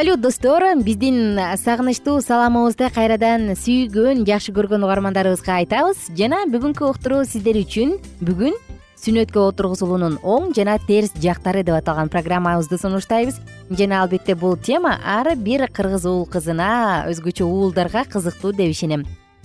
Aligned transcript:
салют 0.00 0.20
достор 0.22 0.62
биздин 0.80 1.36
сагынычтуу 1.60 2.22
саламыбызды 2.24 2.86
кайрадан 2.88 3.50
сүйгөн 3.52 4.22
жакшы 4.24 4.54
көргөн 4.56 4.86
угармандарыбызга 4.86 5.58
айтабыз. 5.58 6.06
Жана 6.16 6.46
бүгүнкү 6.48 6.86
уктуруу 6.88 7.26
сиздер 7.28 7.58
үчүн 7.60 7.98
бүгүн 8.24 8.54
сүннөткө 8.96 9.42
отургузулуунун 9.50 10.16
оң 10.24 10.54
жана 10.56 10.78
терс 10.88 11.12
жактары 11.20 11.60
деп 11.68 11.76
аталган 11.76 12.08
программабызды 12.08 12.78
сунуштайбыз. 12.80 13.42
Жана 13.76 13.98
албетте 14.00 14.32
бул 14.34 14.56
тема 14.56 14.94
ар 15.04 15.34
бир 15.36 15.66
кыргыз 15.68 16.06
уул 16.08 16.24
кызына 16.24 17.04
өзгөчө 17.10 17.44
уулдарга 17.44 18.06
кызыктуу 18.08 18.54
деп 18.56 18.72
ишенем. 18.72 19.04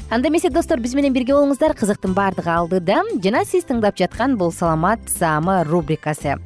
Анда 0.10 0.30
эмесе 0.30 0.50
достор 0.50 0.80
биз 0.80 0.96
менен 0.96 1.12
бирге 1.12 1.36
болуңуздар. 1.36 1.76
Кызыктын 1.76 2.16
баардыгы 2.16 2.54
алдыда 2.54 3.02
жана 3.20 3.44
сиз 3.44 3.68
тыңдап 3.68 4.00
жаткан 4.00 4.38
бул 4.40 4.56
саламат 4.56 5.04
саама 5.12 5.66
рубрикасы. 5.68 6.38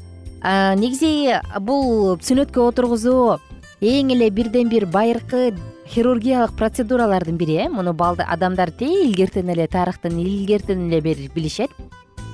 Негизи 0.42 1.36
бул 1.62 2.18
сүннөткө 2.18 2.72
отургузуу 2.72 3.38
эң 3.80 4.12
эле 4.12 4.28
бирден 4.30 4.68
бир 4.68 4.84
байыркы 4.92 5.54
хирургиялык 5.88 6.52
процедуралардын 6.60 7.38
бири 7.38 7.56
э? 7.64 7.70
Муну 7.70 7.96
адамдар 7.96 8.72
тээ 8.72 9.06
илгертен 9.08 9.50
эле 9.50 9.68
тарыхтын 9.68 10.20
илгертен 10.20 10.92
эле 10.92 11.00
билишет. 11.00 11.72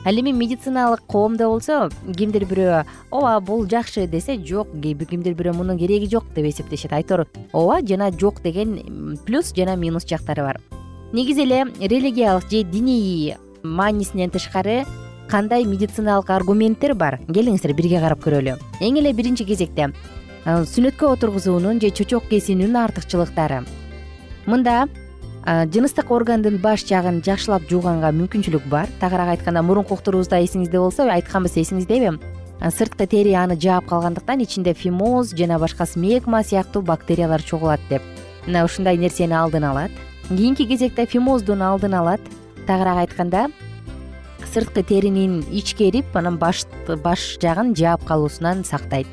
Ал 0.05 0.15
эми 0.15 0.31
медициналык 0.31 1.01
коомдо 1.07 1.49
болсо 1.49 1.89
кимдир 2.17 2.45
бирөө 2.45 2.85
ооба 3.11 3.39
бул 3.41 3.67
жакшы 3.67 4.07
десе 4.07 4.39
жок 4.43 4.69
кимдир 4.81 5.35
бирөө 5.35 5.53
мунун 5.53 5.77
кереги 5.77 6.09
жок 6.09 6.23
деп 6.33 6.45
эсептешет. 6.45 6.91
Айтор 6.93 7.27
ооба 7.53 7.85
жана 7.85 8.11
жок 8.11 8.41
деген 8.41 9.19
плюс 9.27 9.53
жана 9.53 9.75
минус 9.75 10.07
жактары 10.07 10.41
бар. 10.41 10.61
Негизи 11.13 11.43
эле 11.43 11.65
религиялык 11.79 12.49
же 12.49 12.63
диний 12.63 13.35
маанисинен 13.61 14.31
тышкары 14.31 14.85
кандай 15.29 15.63
медициналык 15.63 16.27
аргументтер 16.29 16.95
бар? 16.95 17.19
Келиңиздер 17.27 17.73
бирге 17.73 17.99
карап 17.99 18.25
көрөлү. 18.25 18.57
Эң 18.81 18.97
эле 18.97 19.13
биринчи 19.13 19.45
кезекте 19.45 19.93
сүннөткө 20.45 21.07
отургузуунун 21.15 21.79
же 21.81 21.89
чочок 21.89 22.27
кесүүнүн 22.29 22.77
артыкчылыктары. 22.77 23.63
Мында 24.45 24.85
жыныстык 25.45 26.11
органдын 26.13 26.59
баш 26.61 26.85
жагын 26.85 27.23
жакшылап 27.25 27.65
жууганга 27.69 28.11
мүмкүнчүлүк 28.13 28.67
бар. 28.69 28.89
Тагыраак 29.01 29.39
айтканда 29.39 29.63
мурунку 29.65 29.97
уктуруубузда 29.97 30.43
эсиңизде 30.45 30.77
болсо 30.77 31.09
айтканбыз 31.09 31.57
эсиңиздеби 31.57 32.13
сырткы 32.61 33.07
тери 33.09 33.33
аны 33.33 33.57
жаап 33.57 33.89
калгандыктан 33.89 34.45
ичинде 34.45 34.73
фимоз 34.73 35.33
жана 35.33 35.57
башка 35.59 35.85
смегма 35.85 36.43
сыяктуу 36.43 36.81
бактериялар 36.81 37.41
чогулат 37.41 37.81
деп. 37.89 38.01
Мына 38.45 38.65
ушундай 38.65 38.97
нерсени 38.97 39.33
алдын 39.33 39.65
алат. 39.65 39.91
Кийинки 40.29 40.65
кезекте 40.65 41.05
фимоздун 41.05 41.61
алдын 41.61 41.93
алат. 41.93 42.21
Тагыраак 42.67 43.09
айтканда 43.09 43.49
сырткы 44.53 44.83
теринин 44.83 45.43
ичкерип 45.51 46.15
анан 46.15 46.37
баш 46.37 46.65
жагын 47.41 47.75
жаап 47.75 48.05
калуусунан 48.05 48.63
сактайт 48.63 49.07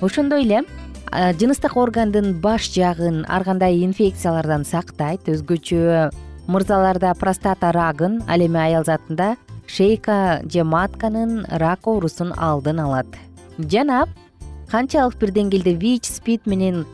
ошондой 0.00 0.44
эле 0.44 0.62
жыныстык 1.10 1.76
органдын 1.76 2.34
баш 2.40 2.70
жагын 2.72 3.24
ар 3.28 3.44
кандай 3.44 3.82
инфекциялардан 3.84 4.64
сактайт 4.64 5.28
өзгөчө 5.28 6.10
мырзаларда 6.50 7.14
простата 7.18 7.72
рагын 7.72 8.20
ал 8.28 8.40
эми 8.40 8.58
аял 8.58 8.84
затында 8.84 9.36
шейка 9.66 10.42
же 10.44 10.64
матканын 10.64 11.44
рак 11.50 11.86
оорусун 11.86 12.32
алдын 12.36 12.80
алат. 12.80 13.06
Жана 13.58 14.06
канчалык 14.70 15.18
бир 15.18 15.34
деңгээлде 15.34 15.74
вич 15.78 16.06
спид 16.10 16.46
менен 16.46 16.86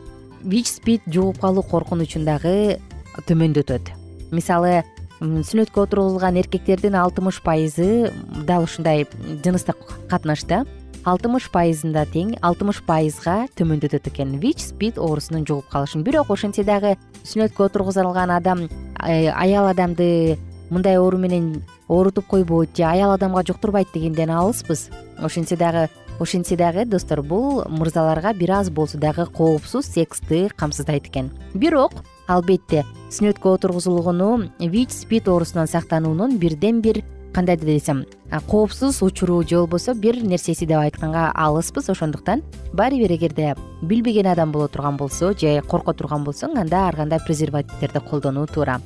вич 0.42 0.68
спид 0.68 1.02
жугуп 1.06 1.40
калуу 1.40 1.62
коркунучун 1.62 2.24
дагы 2.24 2.80
төмөндөтөт. 3.28 3.92
Мисалы 4.32 4.82
сүннөткө 5.20 5.86
отургузулган 5.86 6.36
эркектердин 6.42 6.96
алтымыш 7.00 7.40
пайызы 7.44 8.12
дал 8.48 8.64
ушундай 8.64 9.06
жыныстык 9.44 9.76
катнашта 10.10 10.64
алтымыш 11.06 11.46
пайызында 11.54 12.02
тең 12.10 12.34
алтымыш 12.44 12.82
пайызга 12.86 13.46
төмөндөтөт 13.58 14.08
экен. 14.10 14.36
Вич 14.42 14.64
спид 14.66 14.98
оорусунун 14.98 15.46
жугуп 15.46 15.70
калышын. 15.70 16.02
Бирок 16.02 16.32
ошентсе 16.34 16.64
дагы 16.66 16.96
сүннөткө 17.22 17.68
отургузулган 17.68 18.32
адам 18.34 18.66
э, 18.66 19.30
аял 19.30 19.68
адамды 19.70 20.36
мындай 20.70 20.98
оору 20.98 21.18
менен 21.18 21.62
оорутуп 21.88 22.26
койбойт 22.26 22.76
же 22.76 22.84
аял 22.84 23.12
адамга 23.12 23.44
жуктурбайт 23.46 23.88
дегенден 23.94 24.30
алыспыз. 24.30 24.90
Ошентсе 25.18 25.56
дагы 25.56 25.88
ошентсе 26.18 26.56
дагы 26.56 26.84
достор 26.84 27.22
бул 27.22 27.62
мырзаларга 27.68 28.34
бир 28.34 28.50
аз 28.59 28.70
болсо 28.70 28.98
дагы 28.98 29.26
коопсуз 29.26 29.86
сексти 29.86 30.48
камсыздайт 30.56 31.06
экен. 31.06 31.30
Бирок 31.54 31.92
албетте 32.26 32.84
сүннөткө 33.10 33.54
отургузулгону 33.54 34.50
вич 34.59 34.91
спид 34.91 35.28
оорусунан 35.28 35.68
сактануунун 35.68 36.38
бирден 36.38 36.80
бир 36.80 37.04
кандай 37.36 37.59
десем 37.59 38.06
коопсуз 38.48 39.03
учуру 39.03 39.42
же 39.42 39.56
болбосо 39.56 39.92
бир 39.94 40.16
нерсеси 40.24 40.65
деп 40.65 40.78
айтканга 40.78 41.30
алыспыз. 41.34 41.91
Ошондуктан 41.91 42.42
баары 42.72 42.97
бир 42.97 43.12
эгерде 43.12 43.54
билбеген 43.83 44.27
адам 44.27 44.53
боло 44.53 44.68
турган 44.68 44.97
болсо 44.97 45.34
же 45.38 45.60
корко 45.68 45.92
турган 45.92 46.24
болсоң 46.24 46.56
анда 46.56 46.86
ар 46.88 46.97
кандай 46.97 47.21
презервативтерди 47.21 48.00
колдонуу 48.00 48.47
туура. 48.47 48.80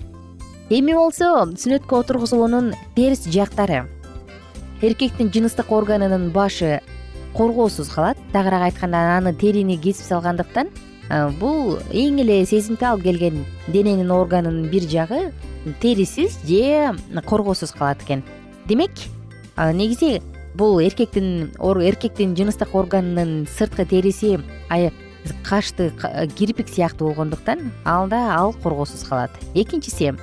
Эми 0.68 0.94
болсо 0.94 1.46
сүннөткө 1.46 2.00
отургузулуунун 2.00 2.74
терс 2.96 3.22
жактары. 3.30 3.86
Эркектин 4.82 5.30
жыныстык 5.30 5.70
органынын 5.70 6.32
башы 6.32 6.80
коргоосуз 7.36 7.88
калат. 7.88 8.18
Тагыраак 8.32 8.72
айтканда 8.72 9.16
аны 9.18 9.32
терини 9.32 9.76
кесип 9.76 10.06
салгандыктан 10.10 10.74
бул 11.38 11.78
эң 11.92 12.18
эле 12.22 12.44
сезимтал 12.46 12.98
келген 12.98 13.44
дененин 13.68 14.10
органынын 14.10 14.68
бир 14.70 14.90
жагы 14.90 15.32
терисиз 15.80 16.38
же 16.46 16.96
коргоосуз 17.26 17.70
калат 17.78 18.02
экен 18.02 18.22
демек 18.70 18.90
негизи 19.74 20.20
бул 20.54 20.78
эркектин 20.78 21.50
эркектин 21.58 22.36
жыныстык 22.38 22.74
органынын 22.74 23.48
сырткы 23.50 23.84
териси 23.84 24.38
кашты 25.44 25.90
кирпик 26.38 26.68
сыяктуу 26.68 27.08
болгондуктан 27.08 27.72
алда 27.84 28.36
ал 28.36 28.52
коргоосуз 28.52 29.02
калат. 29.08 29.30
Экинчиси 29.54 30.14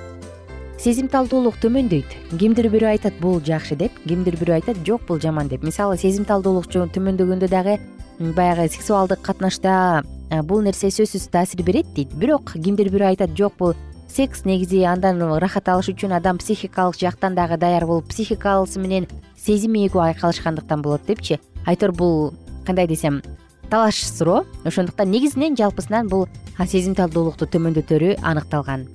сезимталдуулук 0.78 1.58
төмөндөйт. 1.60 2.38
Кимдир 2.38 2.70
бирөө 2.72 2.94
айтат 2.96 3.20
бул 3.20 3.40
жакшы 3.44 3.76
деп. 3.76 3.92
Кимдир 4.06 4.38
бирөө 4.40 4.60
айтат 4.62 4.80
жок 4.86 5.04
бул 5.06 5.20
жаман 5.20 5.48
деп. 5.48 5.62
Мисалы 5.62 5.98
сезимталдуулук 5.98 6.70
төмөндөгөндө 6.70 7.48
дагы 7.50 7.78
баягы 8.18 8.68
сексуалдык 8.70 9.20
катнашта 9.22 10.02
бул 10.44 10.62
нерсе 10.62 10.88
сөзсүз 10.88 11.28
таасир 11.30 11.62
берет 11.62 11.92
дейт. 11.94 12.14
Бирок 12.14 12.52
кимдир 12.54 12.88
бирөө 12.94 13.12
айтат 13.12 13.36
жок 13.36 13.58
бул 13.58 13.74
секс 14.08 14.44
негизи 14.44 14.82
андан 14.82 15.20
ырахат 15.22 15.68
алыш 15.68 15.92
үчүн 15.92 16.16
адам 16.16 16.38
психикалык 16.38 16.98
жактан 16.98 17.34
дагы 17.34 17.56
даяр 17.56 17.86
болуп 17.86 18.08
психикасы 18.08 18.80
менен 18.80 19.06
сезими 19.36 19.86
эгүү 19.86 20.02
айкалышкандыктан 20.10 20.82
болот 20.82 21.06
депчи. 21.06 21.38
Айтор 21.66 21.92
бул 21.92 22.34
кандай 22.66 22.86
десем 22.86 23.22
талаш 23.70 24.02
суроо. 24.04 24.44
Ошондуктан 24.64 25.10
негизинен 25.10 25.56
жалпысынан 25.56 26.08
бул 26.08 26.26
сезимталдуулукту 26.58 27.46
төмөндөтөрү 27.46 28.18
аныкталган. 28.22 28.88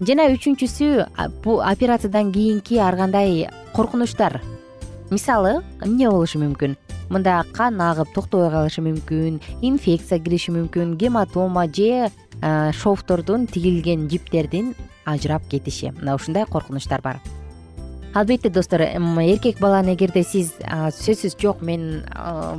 Жана 0.00 0.28
үчүнчүсү 0.34 1.06
бул 1.44 1.60
операциядан 1.62 2.32
кийинки 2.32 2.78
ар 2.78 2.96
кандай 2.96 3.48
коркунучтар? 3.74 4.40
Мисалы 5.10 5.62
эмне 5.84 6.08
болушу 6.10 6.40
мүмкүн? 6.40 6.76
Мында 7.12 7.42
кан 7.52 7.80
агып 7.80 8.14
токтобой 8.14 8.50
калышы 8.50 8.80
мүмкүн 8.80 9.40
инфекция 9.60 10.18
кириши 10.18 10.52
мүмкүн 10.54 10.96
гематома 10.96 11.66
же 11.66 12.08
шовтордун 12.42 13.46
тигилген 13.46 14.08
жиптердин 14.10 14.74
ажырап 15.04 15.46
кетиши. 15.48 15.92
Мына 15.92 16.16
ушундай 16.16 16.44
коркунучтар 16.44 17.00
бар. 17.00 17.20
Албетте 18.14 18.50
достор 18.50 18.82
эркек 18.82 19.58
баланы 19.60 19.94
эгерде 19.94 20.22
сиз 20.22 20.52
сөзсүз 20.60 21.38
жок 21.40 21.62
мен 21.62 22.04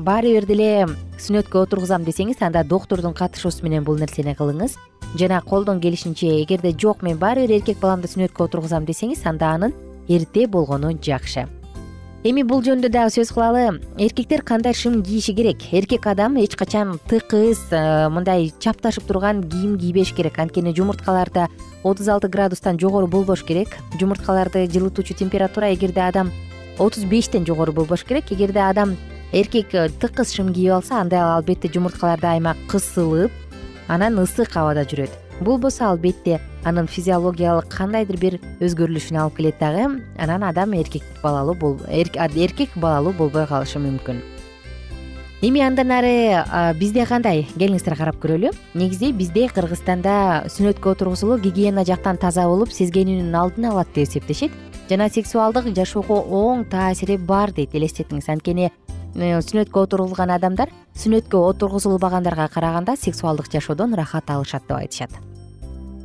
баары 0.01 0.33
бир 0.33 0.47
деле 0.49 0.87
сүннөткө 1.19 1.67
отургузам 1.67 2.03
десеңиз 2.07 2.41
анда 2.41 2.63
доктурдун 2.63 3.13
катышуусу 3.13 3.63
менен 3.63 3.83
бул 3.83 3.99
нерсени 3.99 4.33
кылыңыз. 4.33 4.79
Жана 5.13 5.41
колдон 5.45 5.79
келишинче 5.79 6.41
эгерде 6.41 6.71
жок 6.73 7.03
мен 7.03 7.19
баары 7.21 7.45
бир 7.45 7.59
эркек 7.59 7.77
баламды 7.79 8.07
сүннөткө 8.07 8.47
отургузам 8.47 8.85
десеңиз 8.85 9.21
анда 9.29 9.53
анын 9.53 9.75
эрте 10.07 10.47
болгону 10.47 10.97
жакшы 10.97 11.45
эми 12.23 12.43
бул 12.47 12.61
жөнүндө 12.63 12.87
дагы 12.87 13.11
сөз 13.11 13.33
кылалы. 13.35 13.81
Эркектер 13.99 14.43
кандай 14.47 14.73
шым 14.73 15.01
кийиши 15.03 15.33
керек? 15.35 15.63
Эркек 15.75 16.07
адам 16.07 16.37
эч 16.39 16.55
качан 16.55 16.95
тыкыз 17.09 17.59
э, 17.71 18.07
мындай 18.09 18.47
чапташып 18.63 19.07
турган 19.09 19.43
кийим 19.43 19.77
кийбеш 19.77 20.13
керек. 20.15 20.39
Анткени 20.39 20.73
жумурткаларда 20.73 21.49
отуз 21.83 22.07
алты 22.07 22.29
градустан 22.29 22.79
жогору 22.79 23.07
болбош 23.07 23.43
керек. 23.43 23.75
Жумурткаларды 23.99 24.65
жылытуучу 24.71 25.17
температура 25.19 25.73
эгерде 25.73 26.01
адам 26.01 26.31
отуз 26.79 27.03
бештен 27.03 27.45
жогору 27.45 27.73
болбош 27.73 28.05
керек. 28.05 28.31
Эгерде 28.31 28.61
адам 28.61 28.95
эркек 29.33 29.75
э, 29.75 29.89
тыкыз 29.89 30.31
шым 30.31 30.53
кийип 30.53 30.79
алса 30.79 31.01
анда 31.01 31.35
албетте 31.35 31.67
жумурткалар 31.67 32.21
дайыма 32.21 32.55
кысылып 32.71 33.31
анан 33.89 34.23
ысык 34.23 34.55
абада 34.55 34.87
жүрөт 34.87 35.22
бул 35.41 35.57
болсо 35.57 35.89
албетте 35.89 36.39
анын 36.63 36.87
физиологиялык 36.87 37.67
кандайдыр 37.71 38.19
бир 38.19 38.37
өзгөрүлүшүнө 38.59 39.23
алып 39.23 39.37
келет 39.37 39.59
дагы 39.59 39.87
анан 40.17 40.43
адам 40.43 40.73
эркек 40.73 41.03
балалуу 41.23 41.79
эркек 41.87 42.75
балалуу 42.75 43.13
болбой 43.13 43.47
калышы 43.47 43.79
мүмкүн. 43.79 44.21
Эми 45.43 45.59
андан 45.59 45.91
ары 45.91 46.45
бизде 46.79 47.03
кандай? 47.05 47.41
Келиңиздер 47.57 47.97
карап 47.99 48.15
көрөлү. 48.23 48.53
Негизи 48.79 49.11
бизде 49.11 49.49
кыргызстанда 49.51 50.45
сүннөткө 50.47 50.93
отургузулуу 50.93 51.35
гигиена 51.43 51.83
жактан 51.83 52.15
таза 52.15 52.45
болуп 52.47 52.71
сезгенүүнүн 52.71 53.35
алдын 53.35 53.65
алат 53.73 53.91
деп 53.91 54.07
эсептешет. 54.07 54.55
Жана 54.87 55.09
сексуалдык 55.11 55.67
жашоого 55.75 56.21
оң 56.31 56.63
таасири 56.71 57.17
бар 57.17 57.51
дейт 57.51 57.75
элестетиңиз. 57.75 58.29
Анткени 58.31 58.71
сүннөткө 59.15 59.85
отурулган 59.85 60.31
адамдар 60.33 60.69
сүннөткө 60.97 61.37
отургузулбагандарга 61.37 62.47
караганда 62.49 62.95
сексуалдык 62.97 63.51
жашоодон 63.51 63.93
ырахат 63.93 64.29
алышат 64.29 64.63
деп 64.67 64.77
айтышат. 64.77 65.11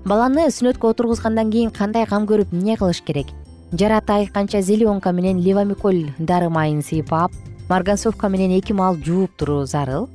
Баланы 0.05 0.49
сүннөткө 0.51 0.93
отургузгандан 0.93 1.51
кийин 1.51 1.71
кандай 1.71 2.07
кам 2.07 2.27
көрүп 2.27 2.53
эмне 2.53 2.77
кылыш 2.77 3.03
керек? 3.03 3.29
Жараты 3.73 4.13
айыкканча 4.13 4.61
зеленка 4.61 5.13
менен 5.13 5.41
левомиколь 5.41 6.13
дары 6.19 6.49
майын 6.49 6.83
сыйпап 6.83 7.33
марганцовка 7.69 8.29
менен 8.29 8.59
эки 8.59 8.73
маал 8.73 8.97
жууп 8.97 9.31
туруу 9.37 9.67
зарыл. 9.67 10.09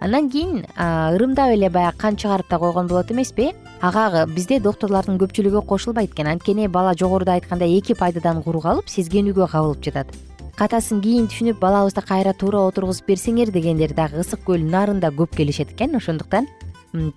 Андан 0.00 0.30
кийин 0.30 0.64
ырымдап 0.76 1.54
эле 1.54 1.70
баягы 1.70 1.98
кан 1.98 2.16
чыгарып 2.16 2.48
да 2.48 2.58
койгон 2.58 2.88
болот 2.88 3.10
эмеспи? 3.12 3.52
Ага 3.80 4.26
бизде 4.26 4.60
доктурлардын 4.60 5.18
көпчүлүгү 5.18 5.64
кошулбайт 5.66 6.10
экен. 6.10 6.26
Анткени 6.26 6.66
бала 6.66 6.94
жогоруда 6.94 7.34
айткандай 7.34 7.78
эки 7.78 7.94
пайдадан 7.94 8.42
куру 8.42 8.60
калып 8.60 8.88
сезгенүүгө 8.88 9.48
кабылып 9.50 9.82
жатат 9.82 10.31
катасын 10.58 11.00
кийин 11.02 11.28
түшүнүп 11.30 11.58
балабызды 11.60 12.02
кайра 12.04 12.32
туура 12.36 12.66
отургузуп 12.68 13.08
берсеңер 13.08 13.50
дегендер 13.52 13.94
дагы 13.96 14.20
ысык 14.20 14.44
көл 14.46 14.62
нарында 14.62 15.10
көп 15.16 15.36
келишет 15.36 15.72
экен. 15.72 15.96
Ошондуктан 15.96 16.48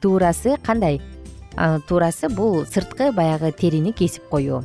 туурасы 0.02 0.58
кандай? 0.64 1.02
Туурасы 1.88 2.30
бул 2.30 2.66
сырткы 2.66 3.12
баягы 3.12 3.52
терини 3.52 3.92
кесип 3.92 4.30
коюу. 4.30 4.64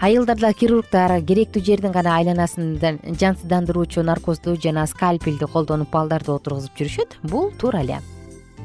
Айылдарда 0.00 0.52
хирургдар 0.54 1.16
керектүү 1.26 1.62
жердин 1.64 1.90
гана 1.90 2.14
айланасын 2.20 2.76
жансыздандыруучу 2.78 4.04
наркозду 4.06 4.54
жана 4.54 4.86
скальпелди 4.86 5.46
колдонуп 5.50 5.90
балдарды 5.90 6.30
отургузуп 6.30 6.78
жүрүшөт. 6.78 7.18
Бул 7.24 7.50
туура 7.58 7.82
эле. 7.82 7.98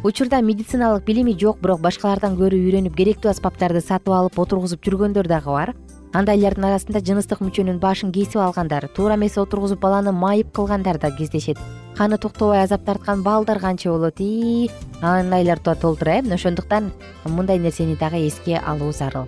Учурда 0.03 0.41
медициналык 0.41 1.05
билими 1.05 1.33
жок 1.33 1.61
бирок 1.61 1.79
башкалардан 1.81 2.35
көрүп 2.37 2.67
үйрөнүп 2.67 2.95
керектүү 2.97 3.31
аспаптарды 3.31 3.81
сатып 3.81 4.13
алып 4.13 4.37
отургузуп 4.37 4.83
жүргөндөр 4.85 5.29
дагы 5.31 5.49
бар 5.49 5.73
андайлардын 6.13 6.67
арасында 6.69 7.01
жыныстык 7.01 7.39
мүчөнүн 7.41 7.79
башын 7.81 8.11
кесип 8.13 8.37
алгандар 8.37 8.85
туура 8.93 9.15
эмес 9.17 9.37
отургузуп 9.41 9.79
баланы 9.81 10.11
майып 10.13 10.51
кылгандар 10.53 10.99
да 11.01 11.09
кездешет. 11.11 11.57
Каны 11.97 12.17
токтобой 12.17 12.61
азап 12.61 12.85
тарткан 12.85 13.23
балдар 13.23 13.59
канча 13.59 13.89
болот 13.89 14.19
ии 14.19 14.69
андайлар 15.01 15.59
да 15.59 15.73
толтура 15.75 16.19
э? 16.19 16.33
Ошондуктан 16.33 16.91
мындай 17.25 17.57
нерсени 17.57 17.95
дагы 17.95 18.27
эске 18.27 18.57
алуу 18.57 18.91
зарыл. 18.91 19.25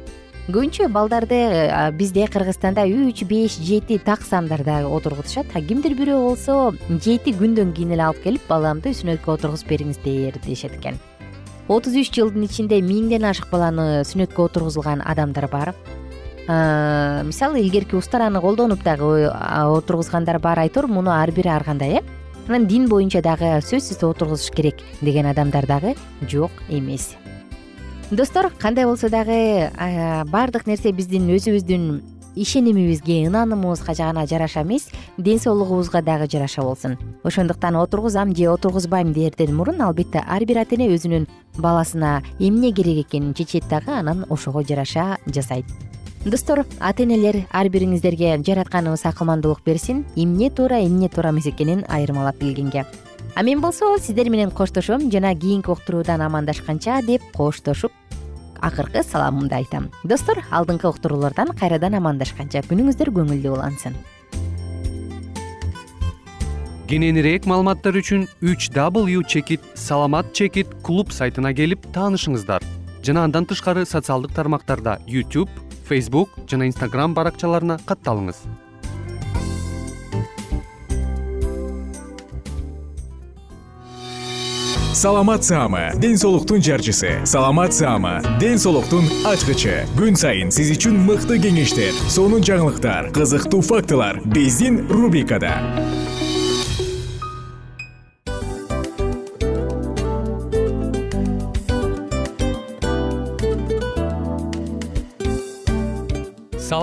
Көбүнчө 0.48 0.92
балдарды 0.94 1.40
бизде 1.98 2.28
кыргызстанда 2.28 2.86
үч 2.86 3.24
беш 3.26 3.58
жети 3.58 3.98
так 3.98 4.22
сандарда 4.22 4.86
отургузушат 4.86 5.48
кимдир 5.68 5.98
бирөө 5.98 6.22
болсо 6.22 6.76
жети 7.02 7.34
күндөн 7.34 7.74
кийин 7.74 7.98
эле 7.98 8.06
алып 8.06 8.22
келип 8.22 8.46
баламды 8.48 8.94
сүннөткө 8.94 9.40
отургузуп 9.40 9.74
бериңиздер 9.74 10.38
дешет 10.46 10.78
экен. 10.78 11.02
Отуз 11.68 11.98
үч 11.98 12.14
жылдын 12.14 12.46
ичинде 12.46 12.78
миңден 12.78 13.26
ашык 13.26 13.50
баланы 13.50 14.06
сүннөткө 14.06 14.46
отургузулган 14.52 15.02
адамдар 15.02 15.50
бар 15.50 15.74
мисалы 16.48 17.62
илгерки 17.62 17.96
устараны 17.96 18.40
колдонуп 18.42 18.84
дагы 18.84 19.30
отургузгандар 19.30 20.40
бар 20.40 20.60
айтор 20.60 20.88
муну 20.88 21.12
ар 21.12 21.32
бири 21.32 21.50
ар 21.50 21.64
кандай 21.64 22.00
э. 22.00 22.02
Анан 22.48 22.68
дин 22.68 22.88
боюнча 22.88 23.22
дагы 23.22 23.58
сөзсүз 23.66 24.04
отургузуш 24.06 24.52
керек 24.54 24.76
деген 25.02 25.26
адамдар 25.26 25.66
дагы 25.66 25.96
жок 26.30 26.52
эмес. 26.70 27.16
Достор 28.12 28.52
кандай 28.60 28.86
болсо 28.86 29.10
дагы 29.10 29.72
баардык 30.30 30.68
нерсе 30.68 30.92
биздин 30.92 31.26
өзүбүздүн 31.34 32.04
ишенимибизге 32.36 33.26
ынанымыбызга 33.26 33.96
гана 33.96 34.28
жараша 34.28 34.62
эмес 34.62 34.90
ден 35.18 35.40
соолугубузга 35.40 36.04
дагы 36.04 36.30
жараша 36.30 36.62
болсун. 36.62 37.00
Ошондуктан 37.24 37.76
отургузам 37.76 38.36
же 38.36 38.50
отургузбайм 38.50 39.14
дээрден 39.14 39.56
мурун 39.56 39.82
албетте 39.82 40.22
ар 40.28 40.46
бир 40.46 40.60
ата 40.60 40.76
эне 40.76 40.94
өзүнүн 40.94 41.28
баласына 41.58 42.22
эмне 42.38 42.72
керек 42.72 43.08
экенин 43.08 43.34
чечет 43.34 43.68
дагы 43.68 43.92
анан 43.92 44.26
ошого 44.30 44.64
жараша 44.64 45.18
жасайт 45.26 45.66
достор 46.26 46.66
ата 46.80 47.04
энелер 47.04 47.44
ар 47.54 47.68
бириңиздерге 47.70 48.32
жаратканыбыз 48.42 49.04
акылмандуулук 49.06 49.62
берсин 49.66 50.04
эмне 50.16 50.50
туура 50.50 50.80
эмне 50.82 51.08
туура 51.10 51.30
эмес 51.30 51.46
экенин 51.46 51.86
айырмалап 51.88 52.40
билгенге. 52.40 52.86
А 53.36 53.44
мен 53.44 53.62
болсо 53.62 53.98
сиздер 54.00 54.30
менен 54.30 54.50
коштошом 54.50 55.12
жана 55.12 55.36
кийинки 55.36 55.70
уктуруудан 55.70 56.22
амандашканча 56.22 57.02
деп 57.06 57.22
коштошуп 57.34 57.92
акыркы 58.60 59.04
саламымды 59.04 59.54
айтам. 59.54 59.92
Достор 60.04 60.42
алдыңкы 60.50 60.90
уктуруулардан 60.90 61.54
кайрадан 61.54 61.94
амандашканча 61.94 62.64
күнүңүздөр 62.70 63.12
көңүлдүү 63.14 63.52
улансын. 63.54 63.94
Кененирээк 66.90 67.46
маалыматтар 67.46 67.98
үчүн 68.02 68.26
үч 68.42 68.70
w 68.74 69.22
чекит 69.28 69.62
саламат 69.76 70.34
чекит 70.34 70.74
клуб 70.82 71.12
сайтына 71.12 71.54
келип 71.54 71.86
таанышыңыздар. 71.94 72.64
Жана 73.06 73.24
андан 73.26 73.46
тышкары 73.46 73.86
социалдык 73.86 74.34
тармактарда 74.34 75.00
youtube 75.06 75.50
facebook 75.86 76.36
жана 76.50 76.68
instagram 76.70 77.14
баракчаларына 77.18 77.80
катталыңыз. 77.86 78.46
Саламат 84.96 85.44
саама 85.44 85.92
ден 86.02 86.18
соолуктун 86.18 86.62
жарчысы. 86.64 87.20
Саламат 87.26 87.74
саама 87.74 88.22
ден 88.40 88.58
соолуктун 88.58 89.04
ачкычы. 89.28 89.84
Күн 90.00 90.16
сайын 90.18 90.54
сиз 90.56 90.72
үчүн 90.78 90.96
мыкты 91.06 91.38
кеңештер 91.44 91.92
сонун 92.08 92.42
жаңылыктар 92.48 93.12
кызыктуу 93.14 93.60
фактылар 93.62 94.24
биздин 94.26 94.88
рубрикада 94.88 95.52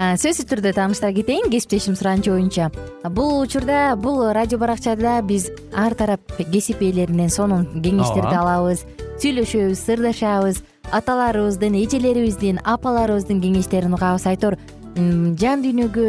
сөзсүз 0.00 0.46
түрдө 0.48 0.72
тааныштыра 0.78 1.12
кетейин 1.12 1.50
кесиптешим 1.52 1.92
суранычы 1.92 2.32
боюнча 2.32 2.70
бул 3.12 3.42
учурда 3.42 3.94
бул 4.00 4.22
радио 4.32 4.56
баракчада 4.58 5.20
биз 5.20 5.50
ар 5.76 5.94
тарап 5.94 6.24
кесип 6.52 6.80
ээлеринен 6.80 7.28
сонун 7.28 7.66
кеңештерди 7.84 8.32
алабыз 8.32 8.86
сүйлөшөбүз 9.20 9.84
сырдашабыз 9.84 10.62
аталарыбыздын 10.96 11.76
эжелерибиздин 11.82 12.62
апаларыбыздын 12.64 13.42
кеңештерин 13.44 13.92
угабыз. 13.94 14.24
Айтор 14.26 14.56
жан 14.96 15.60
дүйнөгө 15.62 16.06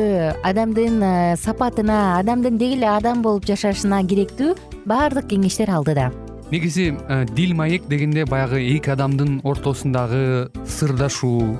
адамдын 0.48 1.04
э, 1.04 1.36
сапатына 1.38 2.18
адамдын 2.22 2.58
деги 2.58 2.80
эле 2.80 2.90
адам 2.90 3.22
болуп 3.22 3.46
жашашына 3.46 4.02
керектүү 4.08 4.56
баардык 4.90 5.28
кеңештер 5.36 5.70
алдыда 5.70 6.10
негизи 6.52 6.96
э, 6.96 7.26
дил 7.36 7.54
маек 7.54 7.86
дегенде 7.88 8.26
баягы 8.26 8.64
эки 8.74 8.90
адамдын 8.90 9.42
ортосундагы 9.44 10.50
сырдашуу 10.66 11.60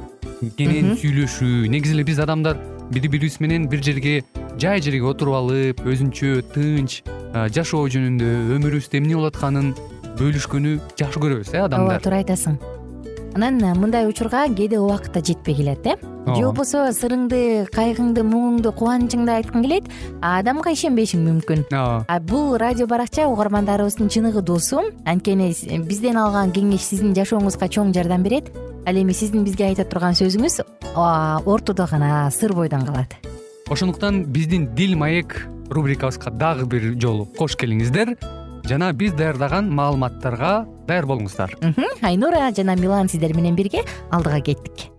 кенен 0.58 0.96
сүйлөшүү. 0.98 1.68
Негизи 1.72 1.96
эле 1.96 2.06
биз 2.08 2.20
адамдар 2.20 2.58
бири 2.92 3.08
бирибиз 3.08 3.40
менен 3.40 3.70
бир 3.70 3.84
жерге 3.84 4.22
жай 4.60 4.82
жерге 4.82 5.08
отуруп 5.08 5.36
алып 5.36 5.82
өзүнчө 5.88 6.42
тынч 6.54 7.02
э, 7.08 7.48
жашоо 7.56 7.88
жөнүндө 7.88 8.30
өмүрүбүздө 8.58 9.00
эмне 9.00 9.16
болуп 9.16 9.36
атканын 9.36 9.74
бөлүшкөнү 10.20 10.78
жакшы 11.00 11.24
көрөбүз 11.24 11.56
э 11.56 11.64
адамдар. 11.66 11.98
Ооба 11.98 12.04
туура 12.04 12.22
айтасың. 12.22 12.60
Анан 13.36 13.62
мындай 13.80 14.08
учурга 14.08 14.48
кээде 14.52 14.80
убакыт 14.80 15.14
да 15.14 15.22
жетпей 15.24 15.56
келет 15.56 15.88
э. 15.88 15.96
Же 16.36 16.44
болбосо 16.44 16.92
сырыңды 16.94 17.66
кайгыңды 17.74 18.22
муңуңду 18.28 18.74
кубанычыңды 18.76 19.32
айткың 19.40 19.64
келет 19.64 19.88
а 20.22 20.38
адамга 20.42 20.76
ишенбешиң 20.76 21.24
мүмкүн. 21.26 21.64
Ооба. 21.72 22.06
А 22.08 22.20
бул 22.20 22.58
радио 22.58 22.86
баракча 22.88 23.26
угармандарыбыздын 23.32 24.10
чыныгы 24.10 24.42
досу. 24.42 24.84
Анткени 25.06 25.50
бизден 25.88 26.18
алган 26.18 26.52
кеңеш 26.52 26.92
сиздин 26.92 27.16
жашооңузга 27.16 27.72
чоң 27.72 27.96
жардам 27.96 28.28
берет 28.28 28.52
ал 28.86 28.96
эми 28.96 29.14
сиздин 29.14 29.44
бизге 29.46 29.68
айта 29.70 29.86
турган 29.86 30.16
сөзүңүз 30.18 30.62
ортодо 31.46 31.88
гана 31.90 32.30
сыр 32.32 32.54
бойдон 32.54 32.86
калат. 32.86 33.16
Ошондуктан 33.70 34.26
биздин 34.26 34.74
дил 34.76 34.98
маек 34.98 35.48
рубрикабызга 35.70 36.32
дагы 36.32 36.66
бир 36.66 36.94
жолу 37.00 37.26
кош 37.38 37.56
келиңиздер. 37.56 38.18
Жана 38.68 38.92
биз 38.94 39.14
даярдаган 39.18 39.72
маалыматтарга 39.74 40.66
даяр 40.88 41.06
болуңуздар. 41.10 41.56
Айнура 42.02 42.52
жана 42.56 42.76
милан 42.76 43.10
сиздер 43.10 43.34
менен 43.36 43.56
бирге 43.56 43.86
алдыга 44.12 44.42
кеттик. 44.42 44.90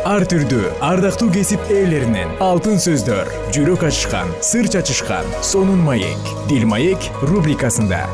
Ар 0.00 0.24
түрдүү 0.24 0.80
ардактуу 0.80 1.28
кесип 1.30 1.60
ээлеринен 1.68 2.38
алтын 2.40 2.80
сөздөр 2.80 3.28
жүрөк 3.52 3.84
ачышкан 3.90 4.32
сыр 4.40 4.70
чачышкан 4.72 5.28
сонун 5.44 5.84
маек 5.84 6.32
дил 6.48 6.64
маек 6.66 7.10
рубрикасында 7.20 8.06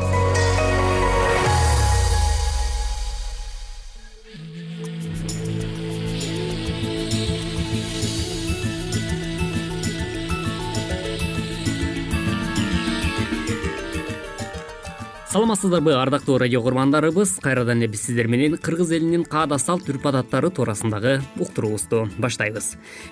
саламатсыздарбы 15.37 15.93
ардактуу 15.93 16.39
радио 16.39 16.63
курмандарыбыз? 16.63 17.35
Кайрадан 17.43 17.77
эле 17.77 17.87
биз 17.87 18.07
сиздер 18.07 18.25
менен 18.27 18.57
кыргыз 18.57 18.89
элинин 18.91 19.23
каада 19.23 19.59
салт 19.61 19.85
үрп 19.87 20.07
адаттары 20.09 20.49
туурасындагы 20.49 21.19
уктуруубузду 21.37 22.07
баштайбыз. 22.17 22.71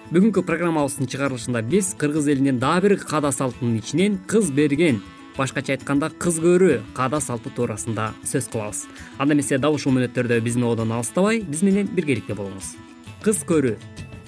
Бүгүнкү 0.09 0.41
программабыздын 0.41 1.05
чыгарылышында 1.05 1.61
биз 1.61 1.91
кыргыз 1.93 2.31
элинин 2.33 2.57
дагы 2.57 2.87
бир 2.87 2.97
каада 3.05 3.29
салтынын 3.29 3.77
ичинен 3.77 4.17
кыз 4.25 4.49
берген 4.49 5.03
башкача 5.37 5.75
айтканда 5.77 6.09
кыз 6.09 6.41
көрүү 6.41 6.79
каада 6.97 7.21
салты 7.21 7.53
туурасында 7.53 8.15
сөз 8.25 8.49
кылабыз. 8.49 8.87
Анда 9.19 9.37
эмесе 9.37 9.61
дал 9.61 9.77
ушул 9.77 9.93
мүнөттөрдө 9.93 10.41
биздин 10.41 10.65
одон 10.65 10.97
алыстабай 10.97 11.43
биз 11.45 11.61
менен 11.61 11.93
биргеликте 11.93 12.33
болуңуз. 12.33 12.73
Кыз 13.21 13.45
көрүү. 13.45 13.77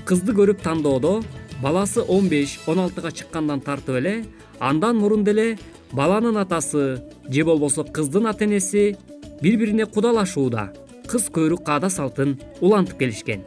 Кызды 0.05 0.37
көрүп 0.37 0.61
тандоодо 0.61 1.23
баласы 1.63 2.05
он 2.05 2.29
беш 2.29 2.59
он 2.67 2.77
алтыга 2.77 3.09
чыккандан 3.09 3.65
тартып 3.65 3.97
эле 3.97 4.13
андан 4.59 4.97
мурун 4.97 5.23
деле 5.23 5.57
баланын 5.91 6.37
атасы 6.37 7.01
же 7.29 7.43
болбосо 7.43 7.83
кыздын 7.83 8.27
ата 8.27 8.45
энеси 8.45 8.95
бири 9.41 9.57
бирине 9.57 9.85
кудалашууда 9.85 10.73
кыз 11.07 11.29
көрүү 11.35 11.63
каада 11.63 11.89
салтын 11.89 12.37
улантып 12.61 12.99
келишкен. 12.99 13.43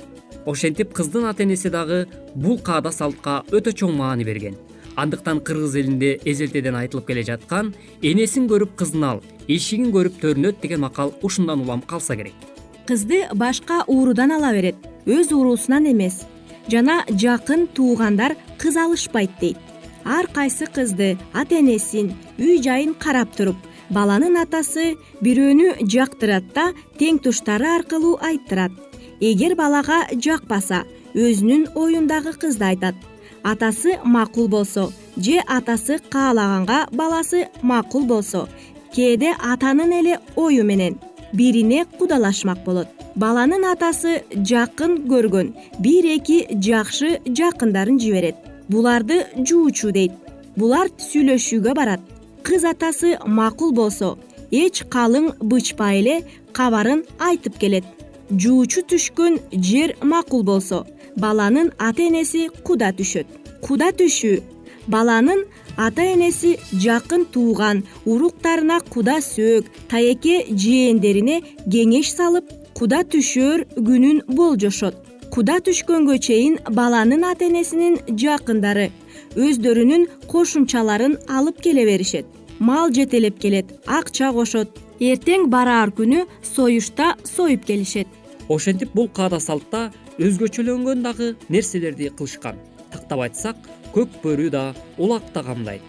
Ошентип 0.47 0.93
кыздын 0.93 1.26
ата 1.29 1.43
энеси 1.43 1.69
дагы 1.69 2.07
бул 2.35 2.59
каада 2.59 2.93
салтка 2.93 3.43
өтө 3.50 3.75
чоң 3.76 3.97
маани 3.97 4.25
берген. 4.25 4.57
Андыктан 4.97 5.40
кыргыз 5.40 5.76
элинде 5.76 6.19
эзелтеден 6.25 6.75
айтылып 6.75 7.07
келе 7.07 7.23
жаткан 7.23 7.75
энесин 8.02 8.49
көрүп 8.49 8.75
кызын 8.76 9.05
ал 9.05 9.23
эшигин 9.49 9.93
көрүп 9.93 10.21
төрүнөт 10.23 10.61
деген 10.62 10.81
макал 10.81 11.14
ушундан 11.23 11.61
улам 11.61 11.83
калса 11.83 12.17
керек. 12.17 12.35
Кызды 12.87 13.26
башка 13.35 13.85
уурудан 13.87 14.33
ала 14.33 14.52
берет 14.52 14.76
өз 15.07 15.33
уруусунан 15.33 15.93
эмес. 15.93 16.25
Жана 16.69 17.05
жакын 17.09 17.67
туугандар 17.75 18.37
кыз 18.59 18.76
алышпайт 18.76 19.31
дейт 19.40 19.70
ар 20.04 20.26
кайсы 20.35 20.66
кызды 20.66 21.16
ата 21.33 21.59
энесин 21.61 22.12
үй 22.38 22.61
жайын 22.62 22.95
карап 22.95 23.35
туруп 23.37 23.57
баланын 23.90 24.37
атасы 24.45 24.95
бирөөнү 25.25 25.87
жактырат 25.95 26.54
да 26.54 26.71
тең 26.99 27.19
туштары 27.25 27.69
аркылуу 27.78 28.16
айттырат 28.30 28.73
эгер 29.21 29.54
балага 29.57 30.00
жакпаса 30.14 30.85
өзүнүн 31.14 31.71
оюндагы 31.75 32.33
кызды 32.38 32.64
айтат. 32.64 32.95
Атасы 33.42 33.99
макул 34.04 34.49
болсо 34.49 34.90
же 35.16 35.40
атасы 35.47 35.99
каалаганга 36.11 36.87
баласы 36.92 37.49
макул 37.62 38.04
болсо 38.04 38.49
кээде 38.95 39.35
атанын 39.52 39.92
эле 39.92 40.19
ою 40.37 40.64
менен 40.64 40.99
бирине 41.33 41.85
кудалашмак 41.99 42.64
болот. 42.64 42.88
Баланын 43.16 43.64
атасы 43.73 44.23
жакын 44.35 45.07
көргөн 45.09 45.54
бир 45.78 46.07
эки 46.16 46.47
жакшы 46.50 47.19
жакындарын 47.26 47.99
жиберет 47.99 48.50
буларды 48.71 49.25
жуучу 49.37 49.91
дейт. 49.95 50.12
Булар 50.57 50.91
сүйлөшүүгө 50.99 51.75
барат. 51.75 52.03
Кыз 52.47 52.65
атасы 52.73 53.17
макул 53.27 53.73
болсо 53.75 54.17
эч 54.50 54.85
калың 54.95 55.33
бычпай 55.50 56.00
эле 56.00 56.17
кабарын 56.57 57.03
айтып 57.19 57.59
келет. 57.59 57.85
Жуучу 58.31 58.85
түшкөн 58.91 59.41
жер 59.53 59.97
макул 60.03 60.43
болсо 60.43 60.85
баланын 61.17 61.73
ата 61.79 62.07
энеси 62.07 62.49
куда 62.67 62.93
түшөт? 62.95 63.27
Куда 63.67 63.91
түшүү? 63.91 64.41
Баланын 64.87 65.45
ата 65.77 66.07
энеси 66.15 66.57
жакын 66.73 67.27
тууган 67.33 67.85
уруктарына 68.07 68.81
куда 68.95 69.19
сөөк 69.21 69.67
таеке 69.91 70.47
жээндерине 70.62 71.43
кеңеш 71.67 72.15
салып 72.17 72.50
куда 72.79 73.03
түшөр 73.12 73.67
күнүн 73.77 74.25
болжошот 74.39 75.10
куда 75.35 75.61
түшкөнгө 75.67 76.19
чейин 76.27 76.59
баланын 76.77 77.25
ата 77.31 77.47
энесинин 77.47 77.97
жакындары 78.25 78.91
өздөрүнүн 79.39 80.07
кошумчаларын 80.33 81.17
алып 81.39 81.63
келе 81.65 81.87
беришет 81.87 82.27
мал 82.61 82.93
жетелеп 82.93 83.41
келет 83.41 83.73
акча 83.87 84.31
кошот. 84.37 84.69
Эртең 85.01 85.47
бараар 85.49 85.91
күнү 85.97 86.27
союшта 86.45 87.15
союп 87.25 87.65
келишет. 87.65 88.07
Ошентип 88.53 88.93
бул 88.93 89.09
каада 89.09 89.41
салтта 89.41 89.89
өзгөчөлөнгөн 90.21 91.03
дагы 91.03 91.31
нерселерди 91.49 92.11
кылышкан. 92.13 92.59
Тактап 92.93 93.25
айтсак 93.25 93.57
көк 93.95 94.21
бөрү 94.23 94.51
да 94.53 94.65
улак 94.99 95.33
да 95.33 95.43
камдайт. 95.43 95.81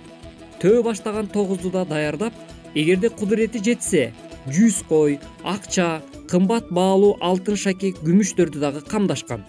Төө 0.64 0.84
баштаган 0.88 1.28
тогузду 1.28 1.72
да 1.72 1.84
даярдап 1.86 2.34
эгерде 2.74 3.10
кудурети 3.10 3.60
жетсе 3.60 4.14
жүз 4.48 4.82
кой 4.90 5.20
акча 5.44 6.02
кымбат 6.30 6.72
баалуу 6.74 7.18
алтын 7.22 7.58
шаке 7.60 7.92
күмүштөрдү 8.02 8.60
дагы 8.60 8.82
камдашкан. 8.82 9.44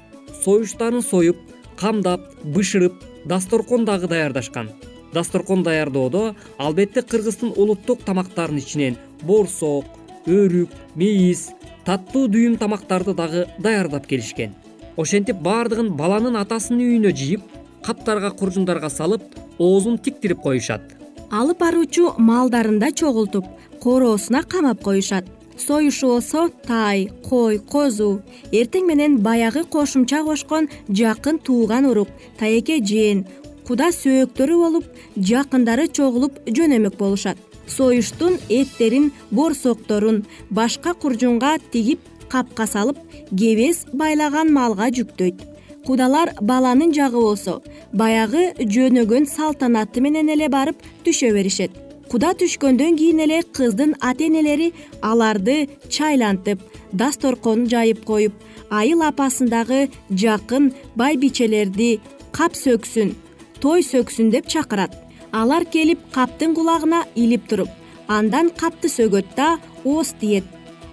Союштарын 0.44 1.02
союп 1.02 1.38
камдап 1.80 2.20
бышырып 2.44 2.94
дасторкон 3.24 3.84
дагы 3.84 4.08
даярдашкан. 4.08 4.70
Дасторкон 5.12 5.62
даярдоодо 5.62 6.34
албетте 6.58 7.02
кыргыздын 7.02 7.52
улуттук 7.56 8.02
тамактарынын 8.04 8.62
ичинен 8.62 8.96
боорсок 9.22 9.84
өрүк 10.26 10.70
мейиз 10.96 11.50
таттуу 11.84 12.28
дүйүм 12.28 12.58
тамактарды 12.58 13.14
дагы 13.14 13.46
даярдап 13.58 14.06
келишкен. 14.06 14.54
Ошентип 14.96 15.36
баардыгын 15.40 15.92
баланын 15.96 16.36
атасынын 16.40 16.84
үйүнө 16.88 17.14
жыйып 17.16 17.46
каптарга 17.84 18.30
куржундарга 18.30 18.90
салып 18.90 19.22
оозун 19.58 19.98
тиктирип 19.98 20.42
коюшат 20.42 21.01
алып 21.32 21.62
баруучу 21.64 22.12
малдарын 22.18 22.78
да 22.78 22.92
чогултуп 22.92 23.46
короосуна 23.80 24.42
камап 24.42 24.82
коюшат. 24.82 25.24
Союшу 25.58 26.08
болсо 26.08 26.48
тай 26.66 27.08
кой 27.28 27.58
козу 27.58 28.22
эртең 28.52 28.86
менен 28.88 29.18
баягы 29.24 29.64
кошумча 29.64 30.22
кошкон 30.24 30.68
жакын 30.88 31.38
тууган 31.38 31.86
урук 31.86 32.08
таеке 32.38 32.80
жээн 32.80 33.24
куда 33.66 33.92
сөөктөрү 33.92 34.56
болуп 34.64 34.84
жакындары 35.16 35.88
чогулуп 35.88 36.40
жөнөмөк 36.46 36.96
болушат. 36.98 37.38
Союштун 37.66 38.38
эттерин 38.48 39.12
боорсокторун 39.30 40.24
башка 40.50 40.94
куржунга 40.94 41.56
тигип 41.72 42.00
капка 42.28 42.66
салып 42.66 42.98
кебез 43.30 43.86
байлаган 43.92 44.52
малга 44.52 44.90
жүктөйт 44.90 45.51
кудалар 45.86 46.32
баланын 46.40 46.92
жагы 46.94 47.20
болсо 47.20 47.60
баягы 47.92 48.52
жөнөгөн 48.74 49.26
салтанаты 49.26 50.00
менен 50.00 50.30
эле 50.34 50.48
барып 50.48 50.82
түшө 51.04 51.32
беришет. 51.36 51.72
Куда 52.10 52.32
түшкөндөн 52.38 52.96
кийин 53.00 53.22
эле 53.24 53.40
кыздын 53.56 53.94
ата 54.00 54.26
энелери 54.26 54.72
аларды 55.00 55.68
чайлантып 55.88 56.60
дасторкон 56.92 57.66
жайып 57.72 58.04
коюп 58.04 58.34
айыл 58.70 59.02
апасындагы 59.06 59.88
жакын 60.10 60.72
байбичелерди 60.96 62.00
кап 62.36 62.58
сөксүн 62.58 63.14
той 63.60 63.82
сөксүн 63.82 64.30
деп 64.30 64.46
чакырат. 64.46 64.92
Алар 65.32 65.64
келип 65.64 66.00
каптын 66.12 66.54
кулагына 66.54 67.06
илип 67.14 67.48
туруп 67.48 67.70
андан 68.08 68.50
капты 68.50 68.88
сөгөт 68.92 69.34
да 69.36 69.56
ооз 69.84 70.12
тиет. 70.20 70.44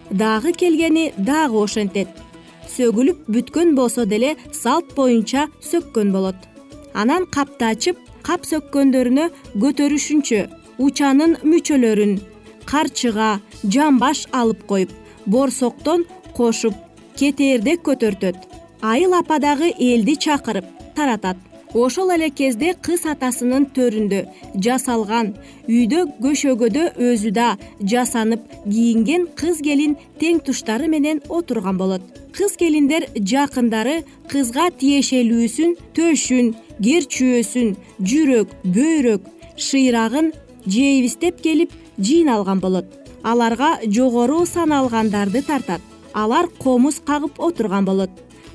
Дагы 0.10 0.54
келгени 0.54 1.14
дагы 1.18 1.58
ошентет 1.64 2.08
сөгүлүп 2.80 3.28
бүткөн 3.34 3.76
болсо 3.76 4.06
деле 4.08 4.36
салт 4.56 4.94
боюнча 4.96 5.48
сөккөн 5.70 6.14
болот. 6.16 6.40
Анан 6.94 7.26
капты 7.36 7.66
ачып 7.74 7.98
кап 8.24 8.48
сөккөндөрүнө 8.48 9.26
көтөрүшүнчө 9.64 10.42
учанын 10.86 11.36
мүчөлөрүн 11.44 12.14
карчыга 12.70 13.30
жамбаш 13.76 14.26
алып 14.40 14.64
коюп 14.72 14.94
борсоктон 15.26 16.06
кошуп 16.38 16.76
кетээрдек 17.20 17.84
көтөртөт. 17.88 18.38
Айыл 18.82 19.14
апа 19.20 19.40
дагы 19.44 19.74
элди 19.76 20.16
чакырып 20.16 20.68
таратат 20.96 21.49
ошол 21.74 22.10
эле 22.12 22.30
кезде 22.30 22.74
кыз 22.82 23.06
атасынын 23.06 23.68
төрүндө 23.76 24.20
жасалган 24.66 25.34
үйдө 25.70 26.06
көшөгөдө 26.24 26.86
өзү 27.08 27.32
да 27.34 27.50
жасанып 27.92 28.46
кийинген 28.66 29.28
кыз 29.40 29.62
келин 29.66 29.96
тең 30.22 30.42
туштары 30.46 30.88
менен 30.90 31.22
отурган 31.30 31.78
болот. 31.78 32.02
Кыз 32.34 32.56
келиндер 32.58 33.06
жакындары 33.32 34.04
кызга 34.32 34.70
тиешелүүсүн 34.82 35.76
төшүн 35.98 36.54
кер 36.82 37.06
чүйөсүн 37.16 37.76
жүрөк 38.02 38.56
бөйрөк 38.64 39.28
шыйрагын 39.58 40.32
жейбиз 40.66 41.18
келип 41.44 41.72
жыйналган 42.00 42.60
болот. 42.60 42.88
Аларга 43.24 43.78
жогору 43.86 44.46
саналгандарды 44.46 45.44
тартат. 45.44 45.82
Алар 46.14 46.48
комуз 46.58 47.00
кагып 47.06 47.38
отурган 47.38 47.86
болот 47.86 48.10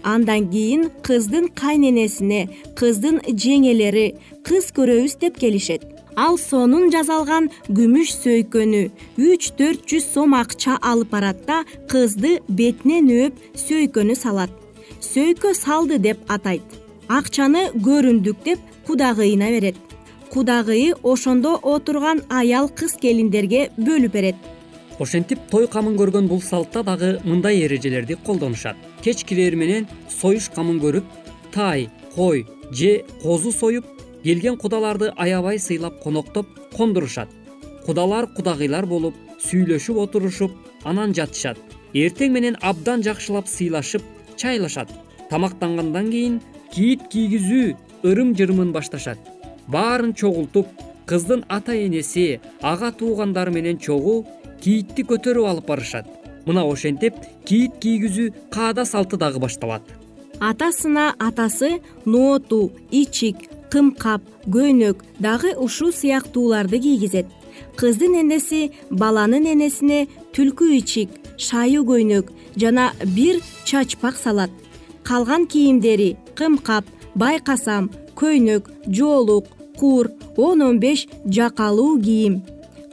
андан 0.04 0.50
кийин 0.52 0.90
кыздын 1.06 1.48
кайненесине 1.60 2.48
кыздын 2.78 3.20
жеңелери 3.42 4.06
кыз 4.46 4.70
көрөбүз 4.76 5.18
деп 5.22 5.38
келишет. 5.40 5.82
Ал 6.16 6.36
сонун 6.38 6.92
жасалган 6.94 7.48
күмүш 7.66 8.12
сөйкөнү 8.22 8.82
үч 9.18 9.50
төрт 9.58 9.88
жүз 9.90 10.04
сом 10.12 10.36
акча 10.38 10.76
алып 10.90 11.10
барат 11.16 11.40
да 11.48 11.64
кызды 11.90 12.36
бетинен 12.48 13.10
өөп 13.10 13.40
сөйкөнү 13.64 14.14
салат. 14.14 14.52
Сөйкө 15.00 15.54
салды 15.58 15.98
деп 15.98 16.22
атайт. 16.28 16.62
Акчаны 17.08 17.70
көрүндүк 17.74 18.44
деп 18.44 18.60
кудагыйына 18.86 19.50
берет. 19.56 19.76
Кудагыйы 20.30 20.94
ошондо 21.02 21.58
отурган 21.62 22.22
аял 22.28 22.68
кыз 22.68 22.96
келиндерге 23.02 23.70
бөлүп 23.76 24.12
берет. 24.12 24.36
Ошентип 25.00 25.40
той 25.50 25.66
камын 25.66 25.98
көргөн 25.98 26.28
бул 26.30 26.42
салтта 26.42 26.84
дагы 26.86 27.18
мындай 27.24 27.64
эрежелерди 27.66 28.14
колдонушат 28.14 28.76
кеч 29.04 29.24
кирээр 29.28 29.54
менен 29.60 29.84
союш 30.08 30.48
камын 30.48 30.78
көрүп 30.80 31.04
тай 31.52 31.90
кой 32.14 32.46
же 32.72 33.04
козу 33.22 33.52
союп 33.52 33.84
келген 34.24 34.56
кудаларды 34.56 35.12
аябай 35.16 35.58
сыйлап 35.58 36.00
коноктоп 36.02 36.46
кондурушат. 36.76 37.28
Кудалар 37.84 38.26
кудагыйлар 38.36 38.86
болуп 38.86 39.14
сүйлөшүп 39.44 40.00
отурушуп 40.04 40.52
анан 40.84 41.12
жатышат. 41.12 41.58
Эртең 41.92 42.32
менен 42.32 42.56
абдан 42.62 43.04
жакшылап 43.04 43.46
сыйлашып 43.46 44.02
чайлашат. 44.40 44.88
Тамактангандан 45.28 46.10
кийин 46.10 46.40
кийит 46.72 47.04
кийгизүү 47.12 47.76
ырым 48.08 48.32
жырымын 48.34 48.72
башташат. 48.72 49.18
Баарын 49.68 50.14
чогултуп 50.14 50.66
кыздын 51.06 51.44
ата 51.48 51.76
энеси 51.76 52.40
ага 52.62 52.90
туугандары 52.90 53.52
менен 53.52 53.78
чогуу 53.78 54.24
кийитти 54.64 55.04
көтөрүп 55.04 55.50
алып 55.52 55.66
барышат 55.68 56.23
мына 56.46 56.64
ошентип 56.70 57.14
кийит 57.44 57.78
кийгизүү 57.82 58.32
каада 58.50 58.84
салты 58.84 59.16
дагы 59.16 59.38
башталат. 59.38 59.82
Атасына 60.40 61.14
атасы 61.18 61.80
нооту 62.04 62.72
ичик 62.90 63.36
кымкап 63.70 64.22
көйнөк 64.46 65.02
дагы 65.18 65.54
ушул 65.56 65.92
сыяктууларды 65.92 66.78
кийгизет. 66.78 67.26
Кыздын 67.76 68.20
энеси 68.20 68.72
баланын 68.90 69.46
энесине 69.54 70.06
түлкү 70.34 70.70
ичик 70.78 71.10
шайы 71.38 71.80
көйнөк 71.90 72.30
жана 72.56 72.92
бир 73.16 73.40
чачпак 73.64 74.16
салат. 74.16 74.50
Калган 75.02 75.46
кийимдери 75.46 76.16
кымкап 76.34 76.84
байкасам 77.14 77.90
көйнөк 78.16 78.70
жоолук 78.86 79.46
куур 79.78 80.10
он 80.36 80.62
он 80.62 80.78
беш 80.78 81.06
жакалуу 81.26 82.00
кийим. 82.00 82.42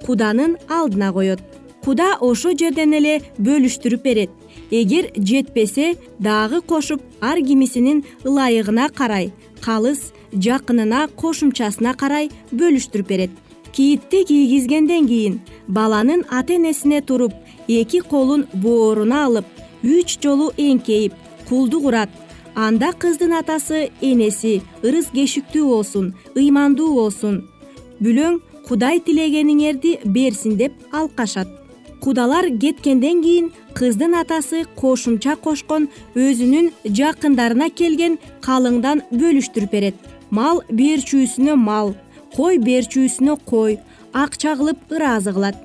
Куданын 0.05 0.57
алдына 0.69 1.11
коет 1.13 1.39
куда 1.83 2.17
ошол 2.21 2.55
жерден 2.57 2.93
эле 2.93 3.21
бөлүштүрүп 3.37 4.03
берет? 4.03 4.31
Эгер 4.71 5.11
жетпесе 5.15 5.95
дагы 6.19 6.61
кошуп 6.61 7.01
ар 7.21 7.41
кимисинин 7.41 8.03
ылайыгына 8.23 8.89
карай 8.93 9.31
калыс 9.61 10.11
жакынына 10.33 11.07
кошумчасына 11.21 11.95
карай 11.97 12.29
бөлүштүрүп 12.51 13.07
берет. 13.07 13.31
Кийитти 13.73 14.23
кийгизгенден 14.27 15.07
кийин 15.07 15.39
баланын 15.67 16.25
ата 16.29 16.55
энесине 16.55 17.01
туруп 17.01 17.33
эки 17.67 17.99
колун 17.99 18.45
бооруна 18.53 19.25
алып 19.25 19.45
үч 19.83 20.19
жолу 20.23 20.51
эңкейип 20.57 21.13
кулдук 21.49 21.85
урат 21.85 22.09
анда 22.55 22.91
кыздын 22.93 23.33
атасы 23.39 23.89
энеси 24.01 24.61
ырыс 24.83 25.07
кешиктүү 25.15 25.65
болсун 25.67 26.13
ыймандуу 26.35 26.93
болсун. 26.95 27.47
Бүлөң 28.01 28.41
кудай 28.67 28.99
тилегениңерди 28.99 29.99
берсин 30.05 30.57
деп 30.57 30.73
алкашат 30.91 31.60
кудалар 32.03 32.45
кеткенден 32.61 33.21
кийин 33.23 33.47
кыздын 33.77 34.13
атасы 34.21 34.59
кошумча 34.81 35.35
кошкон 35.45 35.83
өзүнүн 36.25 36.71
жакындарына 36.97 37.67
келген 37.79 38.17
калыңдан 38.45 39.03
бөлүштүрүп 39.13 39.71
берет. 39.75 39.97
Мал 40.37 40.63
берчүүсүнө 40.79 41.55
мал 41.69 41.93
кой 42.35 42.57
берчүүсүнө 42.67 43.37
кой 43.51 43.77
акча 44.23 44.55
кылып 44.57 44.79
ыраазы 44.95 45.33
кылат. 45.35 45.57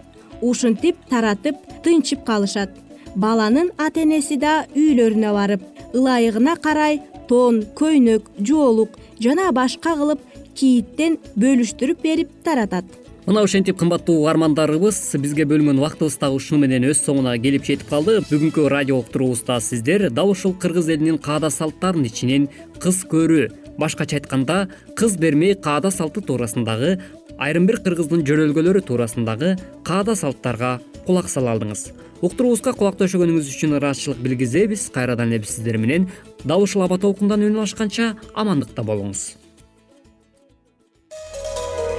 Ушинтип 0.43 0.97
таратып 1.11 1.57
тынчып 1.85 2.27
калышат. 2.29 2.71
Баланын 3.17 3.73
ата 3.79 4.05
энеси 4.05 4.37
да 4.37 4.67
үйлөрүнө 4.77 5.33
барып 5.39 5.63
ылайыгына 5.97 6.59
карай 6.61 7.01
тон 7.29 7.63
көйнөк 7.81 8.29
жоолук 8.51 9.01
жана 9.25 9.49
башка 9.57 9.97
кылып 9.97 10.21
кийиттен 10.55 11.17
бөлүштүрүп 11.41 12.03
берип 12.05 12.31
таратат 12.45 13.06
мына 13.27 13.43
ошентип 13.43 13.77
кымбаттуу 13.79 14.21
угармандарыбыз 14.21 14.99
бизге 15.19 15.45
бөлүнгөн 15.51 15.81
убактыбыз 15.81 16.15
дагы 16.21 16.39
ушуну 16.39 16.61
менен 16.63 16.85
өз 16.87 17.01
соңуна 17.03 17.33
келип 17.43 17.65
жетип 17.67 17.89
калды. 17.91 18.21
Бүгүнкү 18.31 18.69
радио 18.71 19.01
уктуруубузда 19.03 19.59
сиздер 19.61 20.11
дал 20.15 20.31
ушул 20.31 20.55
кыргыз 20.55 20.87
элинин 20.95 21.19
каада 21.19 21.51
салттарынын 21.51 22.07
ичинен 22.07 22.47
кыз 22.79 23.03
көрүү 23.11 23.49
башкача 23.83 24.21
айтканда 24.21 24.69
кыз 24.95 25.17
бермей 25.19 25.57
каада 25.59 25.91
салты 25.91 26.23
туурасындагы 26.23 27.01
айрым 27.39 27.67
бир 27.67 27.81
кыргыздын 27.83 28.23
жөрөлгөлөрү 28.29 28.85
туурасындагы 28.87 29.57
каада 29.83 30.15
салттарга 30.15 30.77
кулак 31.07 31.27
сала 31.29 31.57
алдыңыз. 31.57 31.89
Уктуруубузга 32.23 32.77
кулак 32.79 33.01
төшөгөнүңүз 33.01 33.51
үчүн 33.51 33.75
ыраазычылык 33.81 34.23
билгизебиз. 34.23 34.87
Кайрадан 34.95 35.35
эле 35.35 35.43
биз 35.43 35.57
сиздер 35.59 35.83
менен 35.83 36.07
дал 36.45 36.63
ушул 36.63 36.87
аба 36.87 36.99
толкундан 37.03 37.43
үн 37.43 37.59
алышканча 37.59 38.15
амандыкта 38.35 38.87
болуңуз 38.87 39.35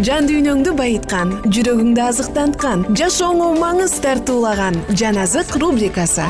жан 0.00 0.24
дүйнөңдү 0.24 0.72
байыткан 0.72 1.34
жүрөгүңдү 1.52 2.00
азыктанткан 2.00 2.84
жашооңо 2.96 3.50
маңыз 3.60 3.98
тартуулаган 4.00 4.78
жан 4.96 5.18
азык 5.20 5.52
рубрикасы. 5.60 6.24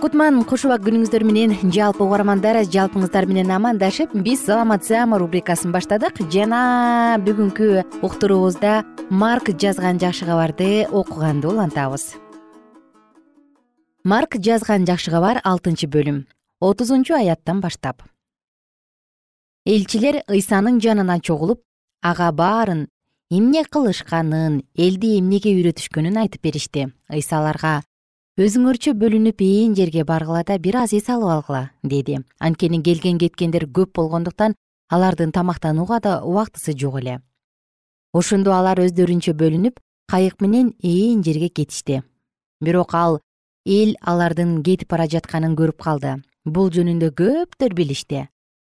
Кутман 0.00 0.40
куш 0.48 0.64
убак 0.64 0.86
күнүңүздөр 0.86 1.26
менен. 1.28 1.52
Жалпы 1.76 2.00
угармандар 2.06 2.62
жалпыңыздар 2.64 3.28
менен 3.28 3.52
амандашып 3.52 4.16
биз 4.24 4.46
саламатсызамы 4.46 5.20
рубрикасын 5.20 5.76
баштадык. 5.76 6.24
Жана 6.32 7.20
бүгүнкү 7.28 8.00
уктуруубузда 8.00 8.80
марк 9.10 9.52
жазган 9.52 10.00
жакшы 10.00 10.24
кабарды 10.24 10.88
окуганды 10.88 11.52
улантабыз 11.52 12.14
марк 14.04 14.36
жазган 14.40 14.86
жакшы 14.86 15.10
кабар 15.10 15.40
алтынчы 15.44 15.86
бөлүм. 15.86 16.24
Отузунчу 16.60 17.14
аяттан 17.14 17.60
баштап. 17.60 18.02
Элчилер 19.66 20.22
ыйсанын 20.28 20.80
жанына 20.80 21.20
чогулуп 21.20 21.60
ага 22.02 22.32
баарын 22.32 22.88
эмне 23.30 23.64
кылышканын 23.64 24.62
элди 24.74 25.18
эмнеге 25.18 25.52
үйрөтүшкөнүн 25.52 26.16
айтып 26.16 26.42
беришти 26.42 26.88
ыйса 27.12 27.38
аларга 27.38 27.82
өзүңөрчө 28.40 28.94
бөлүнүп 28.96 29.42
ээн 29.44 29.76
жерге 29.76 30.04
баргыла 30.08 30.44
да 30.48 30.56
бир 30.58 30.80
аз 30.80 30.94
эс 30.96 31.08
алып 31.12 31.28
алгыла 31.28 31.70
деди. 31.82 32.20
Анткени 32.38 32.82
келген 32.82 33.18
кеткендер 33.18 33.68
көп 33.68 33.92
болгондуктан 34.00 34.54
алардын 34.88 35.32
тамактанууга 35.32 36.00
да 36.00 36.22
убактысы 36.24 36.72
жок 36.72 37.00
эле. 37.00 37.20
Ошондо 38.12 38.52
алар 38.56 38.80
өздөрүнчө 38.80 39.36
бөлүнүп 39.36 39.76
кайык 40.08 40.40
менен 40.40 40.72
ээн 40.82 41.22
жерге 41.22 41.48
кетишти. 41.48 42.02
Бирок 42.60 42.94
ал 42.94 43.20
эл 43.66 43.94
алардын 44.00 44.62
кетип 44.62 44.88
бара 44.88 45.06
жатканын 45.06 45.56
көрүп 45.56 45.82
калды. 45.82 46.22
Бул 46.44 46.70
жөнүндө 46.72 47.10
көптөр 47.12 47.74
билишти. 47.76 48.28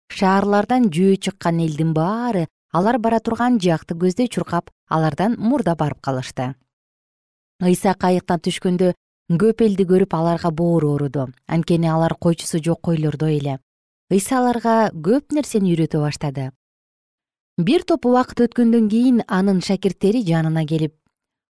Шаарлардан 0.08 0.88
жөө 0.94 1.18
чыккан 1.20 1.60
элдин 1.60 1.94
баары 1.94 2.48
алар 2.72 2.98
бара 2.98 3.20
турган 3.20 3.60
жакты 3.60 3.96
көздөй 3.96 4.30
чуркап 4.32 4.72
алардан 4.88 5.36
мурда 5.38 5.76
барып 5.76 6.00
калышты. 6.02 6.56
Ыйса 7.62 7.94
кайыктан 7.94 8.40
түшкөндө 8.40 8.94
көп 9.36 9.62
элди 9.66 9.84
көрүп 9.84 10.14
аларга 10.16 10.52
боору 10.52 10.94
ооруду. 10.94 11.28
Анткени 11.48 11.90
алар 11.92 12.16
койчусу 12.16 12.64
жок 12.64 12.82
койлордой 12.82 13.40
эле. 13.40 13.60
Ыйса 14.10 14.40
аларга 14.40 14.92
көп 14.94 15.36
нерсени 15.36 15.74
үйрөтө 15.76 16.00
баштады. 16.00 16.52
Бир 17.58 17.84
топ 17.84 18.06
убакыт 18.06 18.40
өткөндөн 18.46 18.88
кийин 18.88 19.22
анын 19.28 19.60
шакирттери 19.62 20.24
жанына 20.24 20.64
келип 20.66 20.96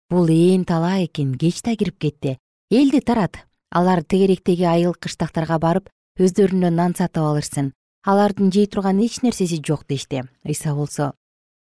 бул 0.10 0.30
ээн 0.32 0.64
талаа 0.66 1.04
экен 1.04 1.36
кеч 1.36 1.62
да 1.62 1.76
кирип 1.76 2.00
кетти 2.00 2.38
элди 2.70 3.00
тарат. 3.00 3.38
Алар 3.72 4.04
тегеректеги 4.04 4.64
айыл 4.64 4.94
кыштактарга 4.94 5.58
барып 5.60 5.90
өздөрүнө 6.20 6.70
нан 6.72 6.96
сатып 6.96 7.24
алышсын. 7.24 7.74
Алардын 8.08 8.52
жей 8.52 8.68
турган 8.68 9.00
эч 9.04 9.22
нерсеси 9.22 9.60
жок 9.64 9.86
дешти 9.88 10.24
ыйса 10.46 10.74
болсо. 10.76 11.14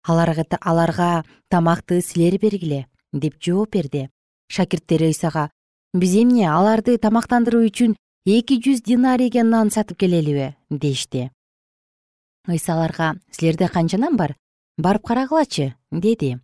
Аларга 0.02 1.24
тамакты 1.48 2.00
силер 2.00 2.38
бергиле 2.38 2.86
деп 3.12 3.36
жооп 3.40 3.70
берди. 3.72 4.08
Шакирттери 4.48 5.06
ыйсага 5.06 5.50
биз 5.94 6.14
эмне 6.14 6.48
аларды 6.50 6.98
тамактандыруу 6.98 7.64
үчүн 7.66 7.96
эки 8.26 8.58
жүз 8.58 8.82
динарийге 8.82 9.42
нан 9.42 9.70
сатып 9.70 9.98
келелиби 9.98 10.54
дешти. 10.70 11.30
Ыйса 12.48 12.74
аларга 12.74 13.14
силерде 13.30 13.68
канча 13.68 13.98
нан 13.98 14.16
бар? 14.16 14.36
Барып 14.76 15.06
карагылачы 15.06 15.74
деди 15.90 16.38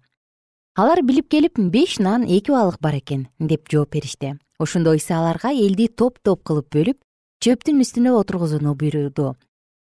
алар 0.81 1.03
билип 1.05 1.27
келип 1.29 1.59
беш 1.73 1.99
нан 2.01 2.23
эки 2.25 2.53
балык 2.55 2.79
бар 2.81 2.95
экен 2.97 3.27
деп 3.39 3.69
жооп 3.69 3.91
беришти. 3.93 4.39
Ошондо 4.59 4.95
ыйса 4.97 5.19
аларга 5.19 5.51
элди 5.53 5.89
топ 5.89 6.19
топ 6.25 6.41
кылып 6.43 6.71
бөлүп 6.73 6.97
чөптүн 7.45 7.83
үстүнө 7.85 8.15
отургузууну 8.17 8.73
буйруду. 8.81 9.35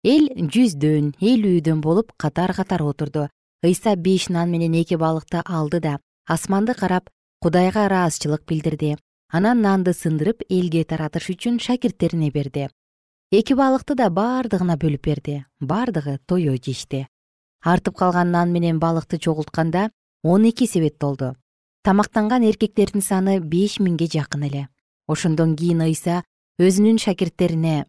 Эл 0.04 0.28
жүздөн 0.36 1.14
элүүдөн 1.22 1.80
болуп 1.80 2.12
катар 2.18 2.52
катар 2.58 2.84
отурду. 2.84 3.30
Ыйса 3.64 3.96
беш 3.96 4.28
нан 4.30 4.52
менен 4.52 4.76
эки 4.82 4.96
балыкты 4.96 5.44
алды 5.46 5.80
да 5.80 6.00
асманды 6.28 6.74
карап 6.74 7.08
кудайга 7.40 7.86
ыраазычылык 7.86 8.44
билдирди. 8.46 8.98
Анан 9.32 9.62
нанды 9.62 9.94
сындырып 9.94 10.44
элге 10.50 10.84
таратыш 10.84 11.30
үчүн 11.30 11.60
шакирттерине 11.60 12.32
берди. 12.32 12.68
Эки 13.32 13.54
балыкты 13.54 13.96
да 13.96 14.10
бардыгына 14.10 14.76
бөлүп 14.76 15.08
берди. 15.08 15.46
Бардыгы 15.62 16.20
тоё 16.28 16.58
жешти. 16.58 17.08
Артып 17.64 17.96
калган 17.96 18.32
нан 18.32 18.52
менен 18.52 18.80
балыкты 18.80 19.20
чогултканда 19.20 19.92
он 20.24 20.46
эки 20.46 20.66
себет 20.66 20.98
толду. 20.98 21.36
Тамактанган 21.84 22.44
эркектердин 22.44 23.02
саны 23.02 23.40
беш 23.40 23.80
миңге 23.80 24.08
жакын 24.08 24.44
эле. 24.44 24.68
Ошондон 25.08 25.56
кийин 25.56 25.82
ыйса 25.82 26.24
өзүнүн 26.60 27.00
шакирттерине 27.02 27.86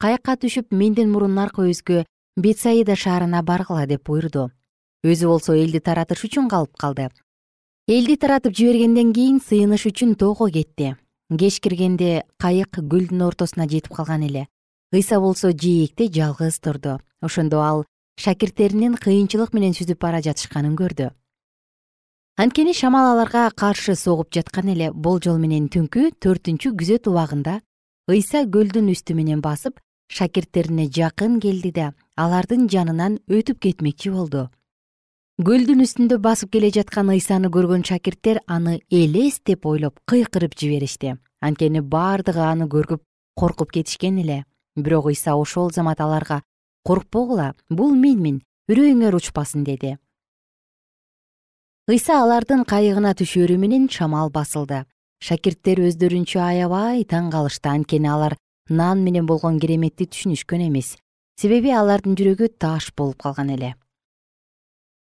кайыкка 0.00 0.38
түшүп 0.40 0.72
менден 0.72 1.10
мурун 1.12 1.36
аркы 1.42 1.66
өзгө 1.68 2.06
бетсаида 2.40 2.96
шаарына 2.96 3.42
баргыла? 3.42 3.86
деп 3.86 4.06
буйруду. 4.08 4.50
Өзү 5.04 5.28
болсо 5.28 5.52
элди 5.52 5.80
таратыш 5.80 6.24
үчүн 6.24 6.48
калып 6.48 6.76
калды. 6.80 7.10
Элди 7.86 8.16
таратып 8.16 8.56
жибергенден 8.56 9.12
кийин 9.12 9.40
сыйыныш 9.44 9.84
үчүн 9.90 10.14
тоого 10.16 10.48
кетти. 10.48 10.96
Кеч 11.28 11.60
киргенде 11.60 12.24
кайык 12.38 12.80
көлдүн 12.80 13.26
ортосуна 13.26 13.68
жетип 13.68 13.92
калган 13.92 14.24
эле. 14.24 14.46
Ыйса 14.92 15.20
болсо 15.20 15.52
жээкте 15.52 16.08
жалгыз 16.08 16.60
турду. 16.60 17.00
Ошондо 17.20 17.60
ал 17.60 17.84
шакирттеринин 18.18 18.96
кыйынчылык 18.96 19.54
менен 19.54 19.72
сүзүп 19.76 20.00
бара 20.00 20.20
жатышканын 20.24 20.76
көрдү. 20.76 21.10
Анткени 22.40 22.72
шамал 22.72 23.12
аларга 23.12 23.50
каршы 23.50 23.94
согуп 23.94 24.32
жаткан 24.32 24.70
эле 24.72 24.90
болжол 24.92 25.36
менен 25.38 25.68
түнкү 25.68 26.10
төртүнчү 26.24 26.72
күзөт 26.72 27.08
убагында 27.10 27.60
ыйса 28.08 28.46
көлдүн 28.54 28.88
үстү 28.94 29.14
менен 29.18 29.42
басып 29.44 29.76
шакирттерине 30.08 30.88
жакын 30.88 31.38
келди 31.40 31.72
да 31.76 31.92
алардын 32.16 32.66
жанынан 32.72 33.18
өтүп 33.28 33.60
кетмекчи 33.66 34.10
болду. 34.14 34.48
Көлдүн 35.40 35.84
үстүндө 35.84 36.18
басып 36.20 36.50
келе 36.56 36.72
жаткан 36.74 37.12
ыйсаны 37.14 37.48
көргөн 37.52 37.84
шакирттер 37.88 38.42
аны 38.46 38.80
элес 38.90 39.40
деп 39.44 39.66
ойлоп 39.66 40.00
кыйкырып 40.10 40.56
жиберишти. 40.56 41.16
Анткени 41.40 41.80
бардыгы 41.80 42.40
аны 42.44 42.66
көрүп 42.68 43.04
коркуп 43.36 43.72
кетишкен 43.72 44.18
эле. 44.20 44.44
Бирок 44.76 45.06
ыйса 45.12 45.36
ошол 45.36 45.70
замат 45.72 46.00
аларга 46.00 46.42
коркпогула 46.86 47.54
бул 47.68 47.94
менмин 47.94 48.40
үрөйүңөр 48.70 49.16
учпасын 49.18 49.64
деди. 49.64 49.96
Ыйса 51.90 52.20
алардын 52.22 52.64
кайыгына 52.64 53.16
түшөрү 53.18 53.56
менен 53.58 53.88
шамал 53.90 54.30
басылды. 54.30 54.84
Шакирттер 55.20 55.82
өздөрүнчө 55.88 56.38
аябай 56.40 57.04
таң 57.04 57.32
калышты. 57.34 57.68
Анткени 57.68 58.08
алар 58.08 58.36
нан 58.68 59.02
менен 59.04 59.26
болгон 59.26 59.58
кереметти 59.58 60.06
түшүнүшкөн 60.06 60.68
эмес. 60.68 60.96
Себеби 61.40 61.74
алардын 61.74 62.14
жүрөгү 62.16 62.52
таш 62.62 62.92
болуп 62.96 63.18
калган 63.24 63.50
эле. 63.56 63.74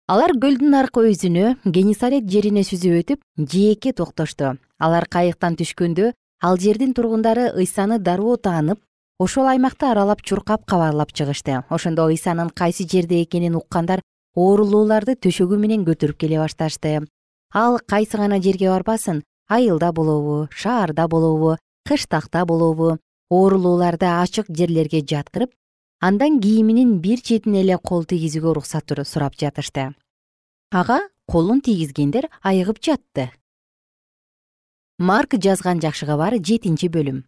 Алар 0.07 0.37
көлдүн 0.38 0.76
аркы 0.79 1.02
өзүнө 1.11 1.57
генисарет 1.64 2.29
жерине 2.31 2.62
сүзүп 2.62 2.92
өтүп 3.00 3.22
жээкке 3.52 3.90
токтошту 3.98 4.52
алар 4.79 5.09
кайыктан 5.11 5.57
түшкөндө 5.59 6.12
ал 6.46 6.59
жердин 6.62 6.92
тургундары 6.94 7.48
ыйсаны 7.59 7.98
дароо 7.98 8.37
таанып 8.37 8.79
ошол 9.18 9.46
аймакты 9.48 9.87
аралап 9.87 10.22
чуркап 10.22 10.66
кабарлап 10.66 11.12
чыгышты. 11.12 11.64
Ошондо 11.70 12.07
ыйсанын 12.07 12.50
кайсы 12.50 12.87
жерде 12.88 13.22
экенин 13.22 13.57
уккандар 13.57 14.02
оорулууларды 14.35 15.16
төшөгү 15.16 15.57
менен 15.57 15.85
көтөрүп 15.87 16.18
келе 16.20 16.38
башташты. 16.38 17.07
Ал 17.55 17.79
кайсы 17.88 18.18
гана 18.18 18.40
жерге 18.42 18.68
барбасын? 18.68 19.22
Айылда 19.48 19.92
болобу 19.92 20.48
шаарда 20.50 21.09
болобу 21.09 21.57
кыштакта 21.88 22.44
болобу. 22.44 22.98
Оорулууларды 23.31 24.07
ачык 24.07 24.46
жерлерге 24.48 25.00
жаткырып 25.00 25.50
андан 26.00 26.40
кийиминин 26.40 27.00
бир 27.00 27.20
четине 27.20 27.62
эле 27.62 27.79
кол 27.79 28.05
тийгизүүгө 28.05 28.50
уруксат 28.50 28.92
сурап 29.05 29.35
жатышты. 29.35 29.94
Ага 30.70 31.00
колун 31.26 31.61
тийгизгендер 31.61 32.29
айыгып 32.42 32.79
жатты. 32.83 33.31
Марк 34.98 35.35
жазган 35.35 35.81
жакшы 35.81 36.07
кабар 36.07 36.38
жетинчи 36.38 36.88
бөлүм 36.88 37.24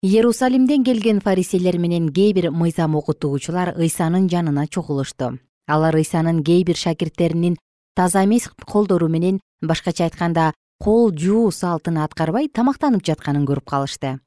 иерусалимден 0.00 0.84
келген 0.84 1.18
фариселер 1.20 1.78
менен 1.78 2.12
кээ 2.14 2.32
бир 2.32 2.50
мыйзам 2.54 2.94
окутуучулар 2.94 3.74
ыйсанын 3.74 4.28
жанына 4.30 4.68
чогулушту. 4.70 5.40
Алар 5.66 5.96
ыйсанын 5.96 6.44
кээ 6.44 6.62
бир 6.62 6.76
шакирттеринин 6.76 7.58
таза 7.96 8.22
эмес 8.22 8.46
колдору 8.46 9.08
менен 9.08 9.40
башкача 9.60 10.04
айтканда 10.04 10.54
кол 10.78 11.10
жуу 11.10 11.50
салтын 11.50 11.98
аткарбай 11.98 12.46
тамактанып 12.46 13.02
жатканын 13.02 13.44
көрүп 13.44 13.66
калышты. 13.66 14.20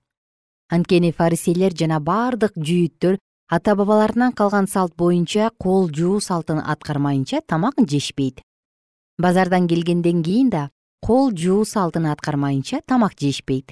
Анткени 0.67 1.13
фариселер 1.13 1.71
жана 1.71 2.01
бардык 2.01 2.51
жүйүттөр 2.59 3.15
ата 3.47 3.75
бабаларынан 3.75 4.33
калган 4.33 4.67
салт 4.67 4.97
боюнча 4.97 5.51
кол 5.57 5.87
жуу 5.87 6.19
салтын 6.19 6.59
аткармайынча 6.59 7.39
тамак 7.47 7.79
жешпейт. 7.79 8.43
Базардан 9.17 9.69
келгенден 9.69 10.21
кийин 10.21 10.49
да 10.49 10.69
кол 10.99 11.31
жуу 11.31 11.63
салтын 11.63 12.11
аткармайынча 12.11 12.81
тамак 12.85 13.15
жешпейт 13.15 13.71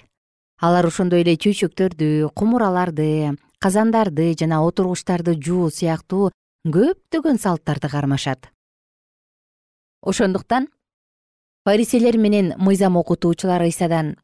алар 0.60 0.86
ошондой 0.90 1.24
эле 1.24 1.38
чөйчөктөрдү 1.40 2.30
кумураларды 2.36 3.36
казандарды 3.64 4.34
жана 4.40 4.60
отургучтарды 4.68 5.38
жуу 5.40 5.70
сыяктуу 5.72 6.32
көптөгөн 6.68 7.40
салттарды 7.40 7.88
кармашат. 7.88 8.50
Ошондуктан 10.04 10.68
фариселер 11.64 12.18
менен 12.18 12.54
мыйзам 12.58 12.98
окутуучулар 13.00 13.64
ыйсадан 13.70 14.18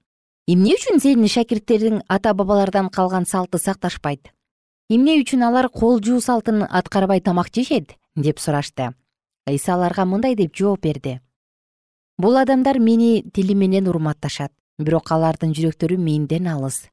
эмне 0.48 0.76
үчүн 0.76 1.00
сенин 1.00 1.32
шакирттериң 1.32 2.02
ата 2.08 2.34
бабалардан 2.34 2.89
калган 2.89 3.26
салтты 3.26 3.60
сакташпайт? 3.60 4.34
Эмне 4.89 5.15
үчүн 5.21 5.48
алар 5.48 5.69
кол 5.69 6.02
жуу 6.04 6.19
салтын 6.19 6.67
аткарбай 6.67 7.21
тамак 7.21 7.48
жешет? 7.56 7.95
деп 8.15 8.39
сурашты. 8.39 8.91
Ыйса 9.48 9.76
аларга 9.76 10.06
мындай 10.06 10.36
деп 10.36 10.56
жооп 10.56 10.84
берди. 10.84 11.21
Бул 12.17 12.38
адамдар 12.38 12.80
мени 12.80 13.24
тили 13.34 13.54
менен 13.54 13.88
урматташат 13.88 14.52
бирок 14.79 15.11
алардын 15.11 15.53
жүрөктөрү 15.55 15.97
менден 15.97 16.47
алыс. 16.51 16.88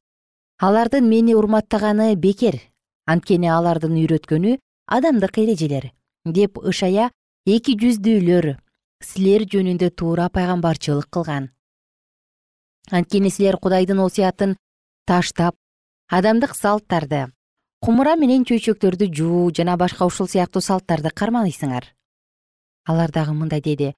Алардын 0.61 1.07
мени 1.09 1.35
урматтаганы 1.35 2.15
бекер 2.15 2.59
анткени 3.05 3.49
алардын 3.51 3.97
үйрөткөнү 3.99 4.57
адамдык 4.87 5.37
эрежелер. 5.43 5.91
Деп 6.25 6.57
ышая 6.57 7.09
эки 7.45 7.75
жүздүүлөр 7.79 8.53
силер 9.03 9.47
жөнүндө 9.51 9.89
туура 9.91 10.29
пайгамбарчылык 10.29 11.09
кылган. 11.11 11.49
Анткени 12.91 13.29
силер 13.29 13.57
кудайдын 13.57 13.99
осуятын 13.99 14.55
таштап 15.07 15.55
адамдык 16.07 16.55
салттарды 16.55 17.25
кумура 17.83 18.15
менен 18.15 18.45
чөйчөктөрдү 18.47 19.09
жуу 19.17 19.51
жана 19.55 19.75
башка 19.79 20.07
ушул 20.07 20.29
сыяктуу 20.31 20.61
салттарды 20.63 21.11
карманыйсыңар 21.11 21.89
алар 22.87 23.11
дагы 23.11 23.33
мындай 23.35 23.59
деди 23.65 23.91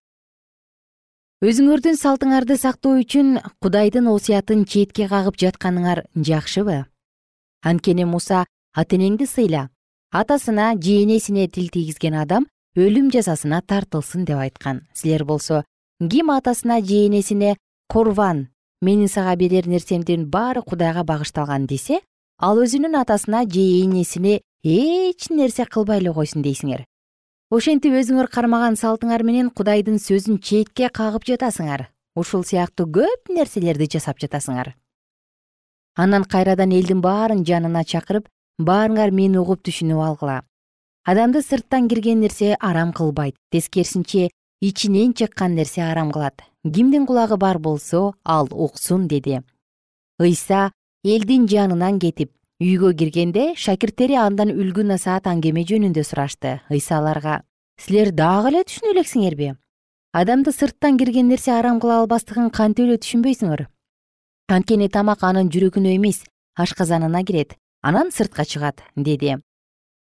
өзүңөрдүн 1.44 1.98
салтыңарды 2.00 2.56
сактоо 2.56 3.02
үчүн 3.02 3.42
кудайдын 3.60 4.06
осуятын 4.08 4.62
четке 4.64 5.10
кагып 5.12 5.36
жатканыңар 5.36 6.06
жакшыбы? 6.16 6.86
Анткени 7.60 8.06
муса 8.08 8.46
ата 8.72 8.96
энеңди 8.96 9.28
сыйла 9.28 9.66
атасына 10.16 10.70
же 10.80 10.96
энесине 11.04 11.50
тил 11.50 11.68
тийгизген 11.68 12.16
адам 12.16 12.48
өлүм 12.80 13.12
жазасына 13.12 13.60
тартылсын 13.68 14.24
деп 14.24 14.40
айткан. 14.40 14.88
Силер 14.94 15.26
болсо 15.26 15.66
ким 16.00 16.32
атасына 16.32 16.80
же 16.80 17.06
энесине 17.08 17.58
курван 17.92 18.48
менин 18.82 19.10
сага 19.10 19.36
берер 19.36 19.68
нерсемдин 19.68 20.30
баары 20.32 20.62
кудайга 20.62 21.04
багышталган 21.04 21.68
десе 21.68 22.00
ал 22.40 22.64
өзүнүн 22.64 22.96
атасына 22.96 23.44
же 23.44 23.60
энесине 23.84 24.40
эч 24.64 25.28
нерсе 25.30 25.66
кылбай 25.66 26.00
эле 26.00 26.14
койсун 26.14 26.42
дейсиңер 26.48 26.86
ошентип 27.54 27.94
өзүңөр 27.94 28.28
кармаган 28.34 28.76
салтыңар 28.80 29.22
менен 29.24 29.52
кудайдын 29.54 30.00
сөзүн 30.02 30.40
четке 30.42 30.90
кагып 30.90 31.28
жатасыңар. 31.30 31.90
Ушул 32.16 32.44
сыяктуу 32.44 32.88
көп 32.90 33.30
нерселерди 33.30 33.88
жасап 33.92 34.18
жатасыңар. 34.20 34.74
Анан 35.96 36.24
кайрадан 36.24 36.72
элдин 36.72 37.02
баарын 37.02 37.44
жанына 37.46 37.84
чакырып 37.86 38.28
баарыңар 38.58 39.12
мени 39.12 39.38
угуп 39.38 39.62
түшүнүп 39.68 40.02
алгыла. 40.02 40.42
Адамды 41.06 41.44
сырттан 41.44 41.88
кирген 41.88 42.22
нерсе 42.22 42.56
арам 42.60 42.94
кылбайт. 42.94 43.36
Тескерисинче 43.52 44.30
ичинен 44.62 45.14
чыккан 45.14 45.54
нерсе 45.56 45.84
арам 45.84 46.12
кылат. 46.12 46.42
Кимдин 46.64 47.06
кулагы 47.06 47.38
бар 47.38 47.60
болсо 47.60 48.16
ал 48.24 48.48
уксун 48.52 49.08
деди. 49.08 49.42
Ыйса 50.20 50.72
элдин 51.04 51.48
жанынан 51.48 52.00
кетип 52.00 52.32
үйгө 52.64 52.94
киргенде 52.96 53.50
шакирттери 53.60 54.16
андан 54.16 54.54
үлгү 54.56 54.88
насаат 54.88 55.28
аңгеме 55.28 55.66
жөнүндө 55.68 56.04
сурашты 56.08 56.60
ыйса 56.72 57.02
аларга 57.02 57.42
силер 57.82 58.14
дагы 58.16 58.54
эле 58.54 58.62
түшүнө 58.64 58.94
элексиңерби 58.96 59.56
адамды 60.16 60.54
сырттан 60.56 60.96
кирген 60.96 61.28
нерсе 61.28 61.52
арам 61.52 61.82
кыла 61.84 61.98
албастыгын 62.00 62.48
кантип 62.56 62.86
эле 62.86 62.96
түшүнбөйсүңөр? 63.04 63.66
Анткени 64.48 64.88
тамак 64.88 65.26
анын 65.28 65.50
жүрөгүнө 65.52 65.92
эмес 65.98 66.22
ашказанына 66.56 67.26
кирет 67.28 67.58
анан 67.84 68.14
сыртка 68.16 68.46
чыгат 68.48 68.80
деди. 68.96 69.36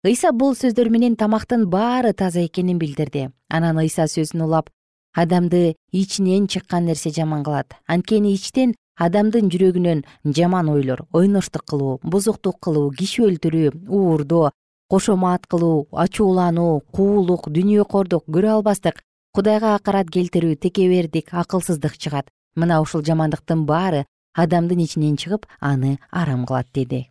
Ыйса 0.05 0.35
бул 0.37 0.53
сөздөр 0.53 0.91
менен 0.93 1.17
тамактын 1.17 1.65
баары 1.73 2.13
таза 2.13 2.45
экенин 2.45 2.77
билдирди. 2.77 3.31
Анан 3.49 3.81
ыйса 3.81 4.05
сөзүн 4.05 4.45
улап 4.45 4.69
адамды 5.17 5.77
ичинен 5.93 6.47
чыккан 6.47 6.85
нерсе 6.85 7.09
жаман 7.09 7.43
кылат. 7.43 7.73
Анткени 7.87 8.35
ичтен 8.35 8.75
адамдын 8.97 9.49
жүрөгүнөн 9.53 10.03
жаман 10.37 10.69
ойлор 10.69 11.07
ойноштук 11.13 11.65
кылуу 11.71 12.01
бузуктук 12.03 12.59
кылуу 12.61 12.91
киши 12.91 13.23
өлтүрүү 13.29 13.73
уурдоо 13.89 14.51
кошомат 14.93 15.47
кылуу 15.47 15.87
ачуулануу 16.05 16.83
куулук 16.93 17.49
дүнүйөкордук 17.49 18.25
көрө 18.29 18.57
албастык 18.57 19.01
кудайга 19.33 19.75
акарат 19.75 20.11
келтирүү 20.13 20.59
текебердик 20.61 21.33
акылсыздык 21.33 21.97
чыгат. 21.97 22.29
Мына 22.55 22.83
ушул 22.85 23.01
жамандыктын 23.01 23.65
баары 23.65 24.05
адамдын 24.37 24.85
ичинен 24.85 25.17
чыгып 25.17 25.47
аны 25.61 25.99
арам 26.11 26.45
кылат 26.45 26.69
деди 26.75 27.07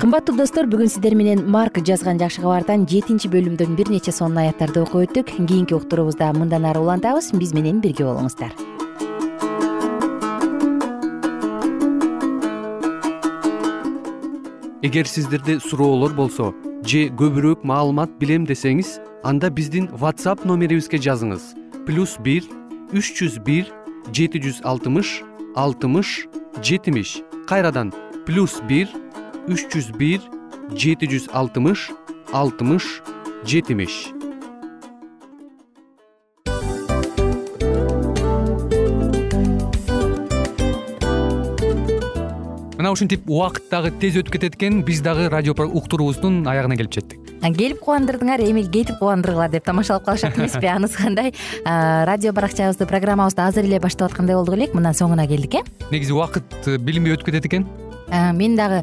кымбаттуу 0.00 0.32
достор 0.32 0.64
бүгүн 0.64 0.88
сиздер 0.88 1.12
менен 1.12 1.42
марк 1.52 1.76
жазган 1.84 2.16
жакшы 2.16 2.40
кабардан 2.40 2.86
жетинчи 2.88 3.28
бөлүмдөн 3.28 3.74
бир 3.76 3.90
нече 3.92 4.14
сонун 4.16 4.38
аяттарды 4.40 4.80
окуп 4.80 5.02
өттүк. 5.04 5.32
Кийинки 5.36 5.74
уктуруубузда 5.76 6.30
мындан 6.32 6.64
ары 6.64 6.80
улантабыз. 6.80 7.28
Биз 7.36 7.52
менен 7.52 7.82
бирге 7.84 8.06
болуңуздар. 8.08 8.54
Эгер 14.80 15.04
сиздерде 15.04 15.58
суроолор 15.60 16.16
болсо 16.16 16.54
же 16.80 17.10
көбүрөөк 17.20 17.60
маалымат 17.68 18.16
билем 18.16 18.48
десеңиз 18.48 18.96
анда 19.22 19.50
биздин 19.52 19.90
whatsapp 19.92 20.46
номерибизге 20.48 20.96
жазыңыз. 20.96 21.52
Плюс 21.84 22.16
бир 22.24 22.48
үч 22.96 23.12
жүз 23.20 23.36
бир 23.44 23.68
жети 24.16 24.40
жүз 24.40 24.64
алтымыш 24.64 25.20
алтымыш 25.60 26.24
жетимиш. 26.64 27.20
Кайрадан 27.44 27.92
плюс 28.24 28.62
бир 28.64 28.88
үч 29.48 29.70
жүз 29.72 29.92
бир 29.96 30.20
жети 30.76 31.08
жүз 31.08 31.30
алтымыш 31.32 31.88
алтымыш 32.36 33.00
жетимиш. 33.48 34.10
Мына 42.80 42.92
ушинтип 42.92 43.28
убакыт 43.28 43.68
дагы 43.70 43.90
тез 44.00 44.16
өтүп 44.20 44.36
кетет 44.36 44.54
экен 44.56 44.82
биз 44.84 45.02
дагы 45.04 45.28
радио 45.28 45.52
уктуруубуздун 45.52 46.46
аягына 46.48 46.76
келип 46.76 46.92
жеттик. 46.92 47.20
Келип 47.40 47.80
кубандырдыңар 47.84 48.40
эми 48.44 48.64
кетип 48.64 48.98
кубандыргыла 49.00 49.48
деп 49.52 49.64
тамашалап 49.64 50.04
калышат 50.04 50.36
эмеспи 50.38 50.66
анысы 50.76 50.96
кандай? 50.96 51.34
Радио 51.64 52.32
баракчабызды 52.32 52.86
программабызды 52.86 53.42
азыр 53.42 53.68
эле 53.68 53.80
баштап 53.80 54.10
аткандай 54.10 54.36
болдук 54.36 54.56
элек 54.56 54.74
мына 54.74 54.92
соңуна 54.96 55.28
келдик 55.28 55.60
э? 55.60 55.64
Негизи 55.90 56.12
убакыт 56.12 56.44
э, 56.66 56.78
билинбей 56.78 57.16
өтүп 57.16 57.28
кетет 57.32 57.46
экен 57.46 57.68
мен 58.10 58.56
дагы 58.56 58.82